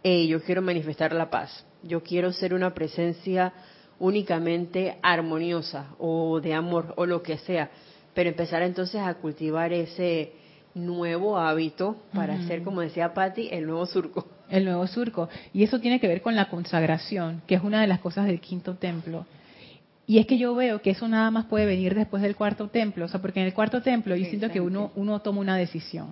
[0.02, 3.52] yo quiero manifestar la paz, yo quiero ser una presencia
[3.98, 7.70] únicamente armoniosa o de amor o lo que sea,
[8.14, 10.32] pero empezar entonces a cultivar ese
[10.74, 14.26] nuevo hábito para hacer, como decía Patti, el nuevo surco.
[14.48, 15.28] El nuevo surco.
[15.52, 18.40] Y eso tiene que ver con la consagración, que es una de las cosas del
[18.40, 19.26] quinto templo.
[20.08, 23.04] Y es que yo veo que eso nada más puede venir después del cuarto templo,
[23.04, 26.08] o sea, porque en el cuarto templo yo siento que uno uno toma una decisión.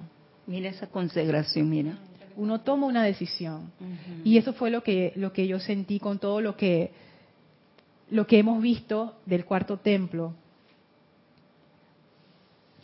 [0.47, 1.99] Mira esa consagración, mira.
[2.37, 3.73] Uno toma una decisión.
[4.23, 6.91] Y eso fue lo que lo que yo sentí con todo lo que
[8.11, 10.35] lo que hemos visto del cuarto templo.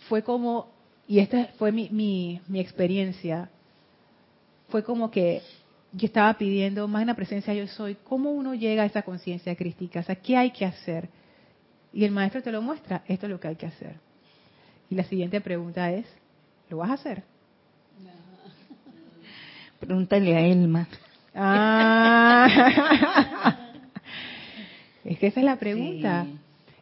[0.09, 0.69] Fue como
[1.07, 3.51] y esta fue mi, mi, mi experiencia.
[4.71, 5.43] Fue como que
[5.93, 9.55] yo estaba pidiendo más en la presencia yo soy, ¿cómo uno llega a esa conciencia
[9.55, 10.01] crítica?
[10.01, 11.09] O sea, ¿qué hay que hacer?
[11.93, 13.97] Y el maestro te lo muestra, esto es lo que hay que hacer.
[14.89, 16.07] Y la siguiente pregunta es,
[16.71, 17.23] ¿lo vas a hacer?
[19.81, 20.89] Pregúntale a Elma.
[21.35, 22.49] Ah.
[25.05, 26.27] es que esa es la pregunta.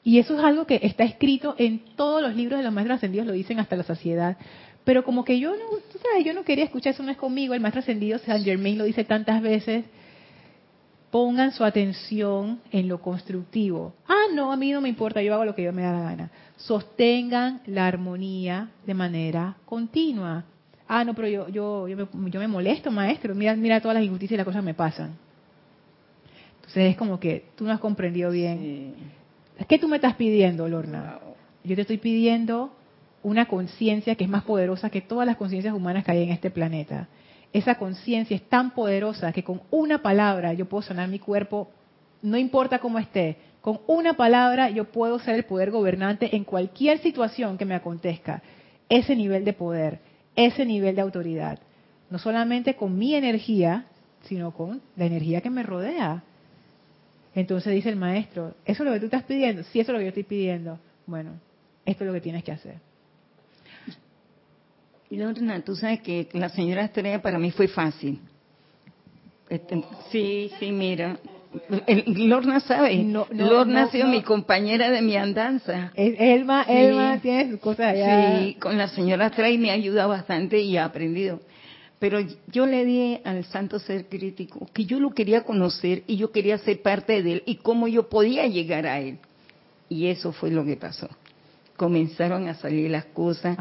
[0.02, 3.26] Y eso es algo que está escrito en todos los libros de los maestros ascendidos,
[3.26, 4.36] lo dicen hasta la saciedad.
[4.84, 7.54] Pero como que yo no, tú sabes, yo no quería escuchar eso, no es conmigo.
[7.54, 9.84] El maestro ascendido Saint Germain lo dice tantas veces.
[11.10, 13.94] Pongan su atención en lo constructivo.
[14.06, 16.02] Ah, no, a mí no me importa, yo hago lo que yo me da la
[16.02, 16.30] gana.
[16.56, 20.44] Sostengan la armonía de manera continua.
[20.86, 23.34] Ah, no, pero yo, yo, yo, me, yo me molesto, maestro.
[23.34, 25.16] Mira, mira todas las injusticias y las cosas me pasan.
[26.56, 28.94] Entonces es como que tú no has comprendido bien.
[29.68, 31.18] ¿Qué tú me estás pidiendo, Lorna?
[31.64, 32.72] Yo te estoy pidiendo
[33.22, 36.50] una conciencia que es más poderosa que todas las conciencias humanas que hay en este
[36.50, 37.08] planeta.
[37.52, 41.70] Esa conciencia es tan poderosa que con una palabra yo puedo sanar mi cuerpo,
[42.22, 46.98] no importa cómo esté, con una palabra yo puedo ser el poder gobernante en cualquier
[46.98, 48.42] situación que me acontezca.
[48.88, 50.00] Ese nivel de poder,
[50.34, 51.58] ese nivel de autoridad.
[52.08, 53.84] No solamente con mi energía,
[54.22, 56.24] sino con la energía que me rodea.
[57.34, 59.62] Entonces dice el maestro, ¿eso es lo que tú estás pidiendo?
[59.64, 60.78] Sí, eso es lo que yo estoy pidiendo.
[61.06, 61.32] Bueno,
[61.84, 62.89] esto es lo que tienes que hacer.
[65.10, 68.20] Lorna, tú sabes que la señora Estrella para mí fue fácil.
[69.48, 71.18] Este, sí, sí, mira.
[72.06, 73.04] Lorna sabe.
[73.32, 75.90] Lorna ha sido mi compañera de mi andanza.
[75.96, 78.38] Elma, Elma tiene sus cosas allá.
[78.38, 81.40] Sí, con la señora Estrella me ha ayudado bastante y ha aprendido.
[81.98, 86.30] Pero yo le di al santo ser crítico que yo lo quería conocer y yo
[86.30, 89.18] quería ser parte de él y cómo yo podía llegar a él.
[89.88, 91.08] Y eso fue lo que pasó
[91.80, 93.56] comenzaron a salir las cosas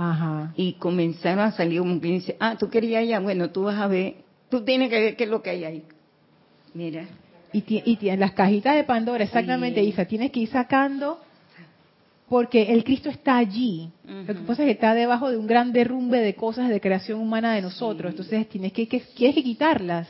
[0.57, 3.87] y comenzaron a salir como que dice, ah, tú querías allá, bueno, tú vas a
[3.87, 4.15] ver,
[4.49, 5.83] tú tienes que ver qué es lo que hay ahí.
[6.73, 7.05] Mira.
[7.53, 11.21] Y, y las cajitas de Pandora, exactamente, Isa, tienes que ir sacando
[12.27, 13.89] porque el Cristo está allí.
[14.03, 17.21] Lo que pasa es que está debajo de un gran derrumbe de cosas de creación
[17.21, 18.11] humana de nosotros.
[18.11, 20.09] Entonces tienes que, que, que quitarlas.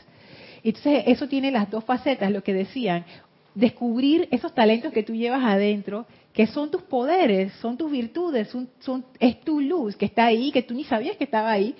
[0.64, 3.05] Entonces eso tiene las dos facetas, lo que decían.
[3.53, 8.50] Descubrir esos talentos que tú llevas adentro, que son tus poderes, son tus virtudes,
[8.80, 11.76] son, es tu luz que está ahí, que tú ni sabías que estaba ahí.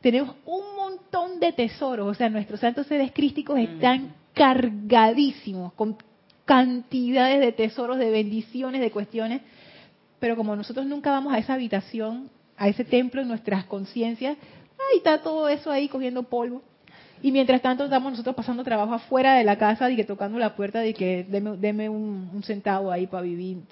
[0.00, 5.96] Tenemos un montón de tesoros, o sea, nuestros santos seres crísticos están cargadísimos con
[6.44, 9.40] cantidades de tesoros, de bendiciones, de cuestiones
[10.24, 14.96] pero como nosotros nunca vamos a esa habitación, a ese templo en nuestras conciencias, ahí
[14.96, 16.62] está todo eso ahí cogiendo polvo.
[17.24, 20.54] Y mientras tanto estamos nosotros pasando trabajo afuera de la casa y que tocando la
[20.54, 23.62] puerta de que deme, un, centavo ahí para vivir.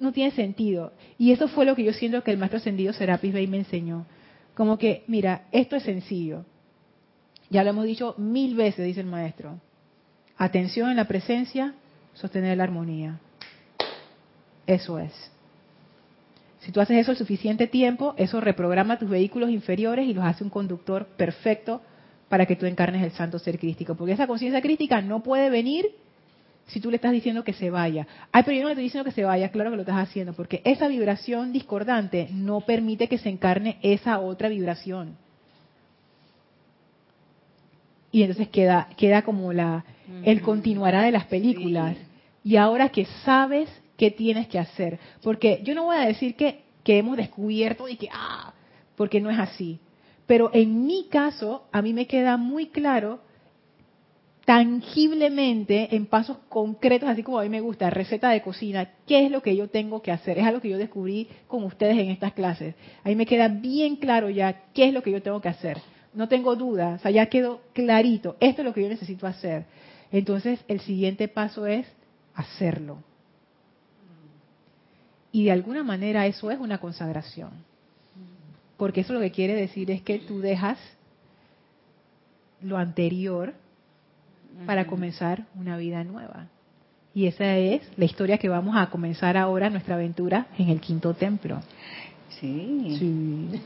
[0.00, 0.94] no tiene sentido.
[1.18, 4.06] Y eso fue lo que yo siento que el maestro ascendido Serapis Bey me enseñó.
[4.54, 6.46] Como que, mira, esto es sencillo.
[7.50, 9.60] Ya lo hemos dicho mil veces, dice el maestro.
[10.38, 11.74] Atención en la presencia,
[12.14, 13.20] sostener la armonía.
[14.66, 15.12] Eso es.
[16.60, 20.42] Si tú haces eso el suficiente tiempo, eso reprograma tus vehículos inferiores y los hace
[20.42, 21.82] un conductor perfecto
[22.32, 23.94] para que tú encarnes el santo ser crístico.
[23.94, 25.84] Porque esa conciencia crítica no puede venir
[26.64, 28.06] si tú le estás diciendo que se vaya.
[28.32, 30.32] Ay, pero yo no le estoy diciendo que se vaya, claro que lo estás haciendo,
[30.32, 35.18] porque esa vibración discordante no permite que se encarne esa otra vibración.
[38.10, 39.84] Y entonces queda, queda como la,
[40.24, 41.98] el continuará de las películas.
[42.42, 43.68] Y ahora que sabes
[43.98, 44.98] qué tienes que hacer.
[45.22, 48.54] Porque yo no voy a decir que, que hemos descubierto y que, ah,
[48.96, 49.78] porque no es así.
[50.26, 53.20] Pero en mi caso, a mí me queda muy claro,
[54.44, 59.30] tangiblemente, en pasos concretos, así como a mí me gusta, receta de cocina, qué es
[59.30, 60.38] lo que yo tengo que hacer.
[60.38, 62.74] Es algo que yo descubrí con ustedes en estas clases.
[63.04, 65.78] A mí me queda bien claro ya qué es lo que yo tengo que hacer.
[66.14, 69.64] No tengo duda, o sea, ya quedó clarito, esto es lo que yo necesito hacer.
[70.10, 71.86] Entonces, el siguiente paso es
[72.34, 72.98] hacerlo.
[75.30, 77.50] Y de alguna manera eso es una consagración.
[78.82, 80.76] Porque eso lo que quiere decir es que tú dejas
[82.60, 83.54] lo anterior
[84.66, 86.48] para comenzar una vida nueva.
[87.14, 91.14] Y esa es la historia que vamos a comenzar ahora, nuestra aventura en el quinto
[91.14, 91.60] templo.
[92.40, 92.96] Sí.
[92.98, 93.50] Sí.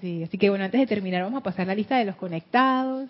[0.00, 3.08] sí, así que bueno, antes de terminar vamos a pasar la lista de los conectados.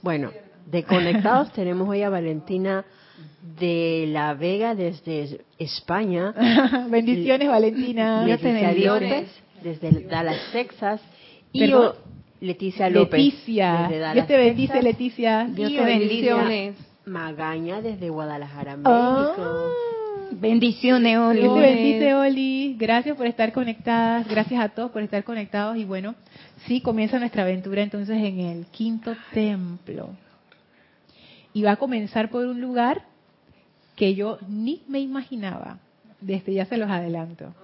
[0.00, 0.30] Bueno,
[0.64, 2.86] de conectados tenemos hoy a Valentina
[3.58, 6.34] de La Vega desde España.
[6.90, 8.24] Bendiciones, Valentina.
[8.26, 9.28] Leticia López
[9.62, 11.00] desde Dallas, Texas.
[11.52, 11.72] Y
[12.40, 13.18] Leticia López.
[13.18, 13.82] Leticia.
[13.82, 15.48] Desde Dallas, Dios te bendice, Leticia.
[15.50, 16.74] Dios te bendice.
[17.06, 19.32] Magaña desde Guadalajara, ah.
[19.36, 19.70] México.
[20.32, 21.40] Bendiciones, Oli.
[21.40, 22.76] Dios te bendice, Oli.
[22.78, 24.28] Gracias por estar conectadas.
[24.28, 25.76] Gracias a todos por estar conectados.
[25.76, 26.14] Y bueno,
[26.66, 30.10] sí, comienza nuestra aventura entonces en el quinto templo
[31.56, 33.00] y va a comenzar por un lugar
[33.96, 35.78] que yo ni me imaginaba.
[36.20, 37.54] Desde ya se los adelanto.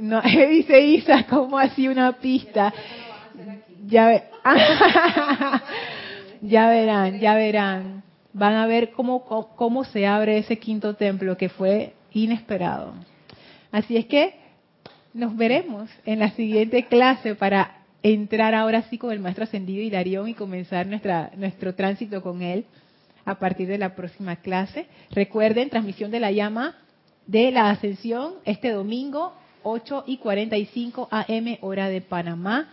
[0.00, 2.74] No, dice Isa, ¿cómo así una pista?
[3.86, 4.24] Ya,
[6.42, 8.02] ya verán, ya verán.
[8.32, 9.24] Van a ver cómo,
[9.54, 12.94] cómo se abre ese quinto templo que fue inesperado.
[13.70, 14.34] Así es que
[15.14, 17.77] nos veremos en la siguiente clase para
[18.14, 22.64] entrar ahora sí con el maestro ascendido Hilarión y comenzar nuestra, nuestro tránsito con él
[23.24, 24.86] a partir de la próxima clase.
[25.10, 26.76] Recuerden, transmisión de la llama
[27.26, 32.68] de la ascensión este domingo, 8 y 45 AM, hora de Panamá.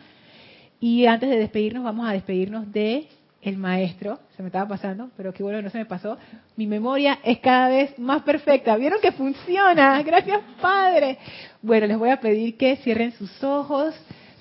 [0.80, 3.08] Y antes de despedirnos, vamos a despedirnos de
[3.42, 4.20] el maestro.
[4.36, 6.18] Se me estaba pasando, pero qué bueno, no se me pasó.
[6.56, 8.78] Mi memoria es cada vez más perfecta.
[8.78, 10.02] ¿Vieron que funciona?
[10.04, 11.18] Gracias, Padre.
[11.62, 13.94] Bueno, les voy a pedir que cierren sus ojos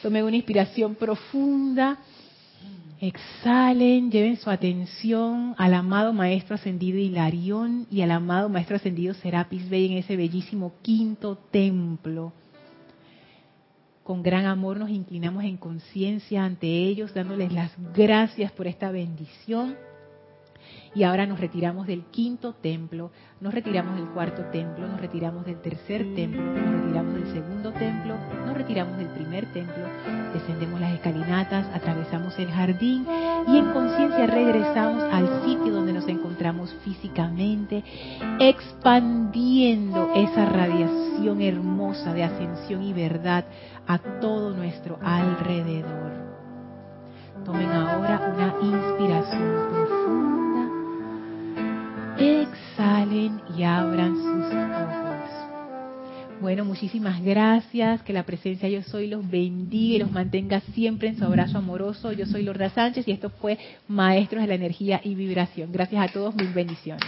[0.04, 1.96] Tomen una inspiración profunda.
[3.00, 9.66] Exhalen, lleven su atención al amado Maestro Ascendido Hilarión y al amado Maestro Ascendido Serapis
[9.70, 12.34] Bey en ese bellísimo quinto templo.
[14.02, 19.74] Con gran amor nos inclinamos en conciencia ante ellos, dándoles las gracias por esta bendición
[20.94, 25.60] y ahora nos retiramos del quinto templo, nos retiramos del cuarto templo, nos retiramos del
[25.60, 28.16] tercer templo, nos retiramos del segundo templo,
[28.46, 29.84] nos retiramos del primer templo,
[30.32, 33.06] descendemos las escalinatas, atravesamos el jardín
[33.48, 37.82] y en conciencia regresamos al sitio donde nos encontramos físicamente,
[38.38, 43.46] expandiendo esa radiación hermosa de ascensión y verdad
[43.86, 46.12] a todo nuestro alrededor.
[47.44, 50.43] Tomen ahora una inspiración profunda
[52.18, 55.04] exhalen y abran sus ojos.
[56.40, 58.02] Bueno, muchísimas gracias.
[58.02, 62.12] Que la presencia Yo Soy los bendiga y los mantenga siempre en su abrazo amoroso.
[62.12, 63.58] Yo soy Lorda Sánchez y esto fue
[63.88, 65.72] Maestros de la Energía y Vibración.
[65.72, 67.06] Gracias a todos, mil bendiciones.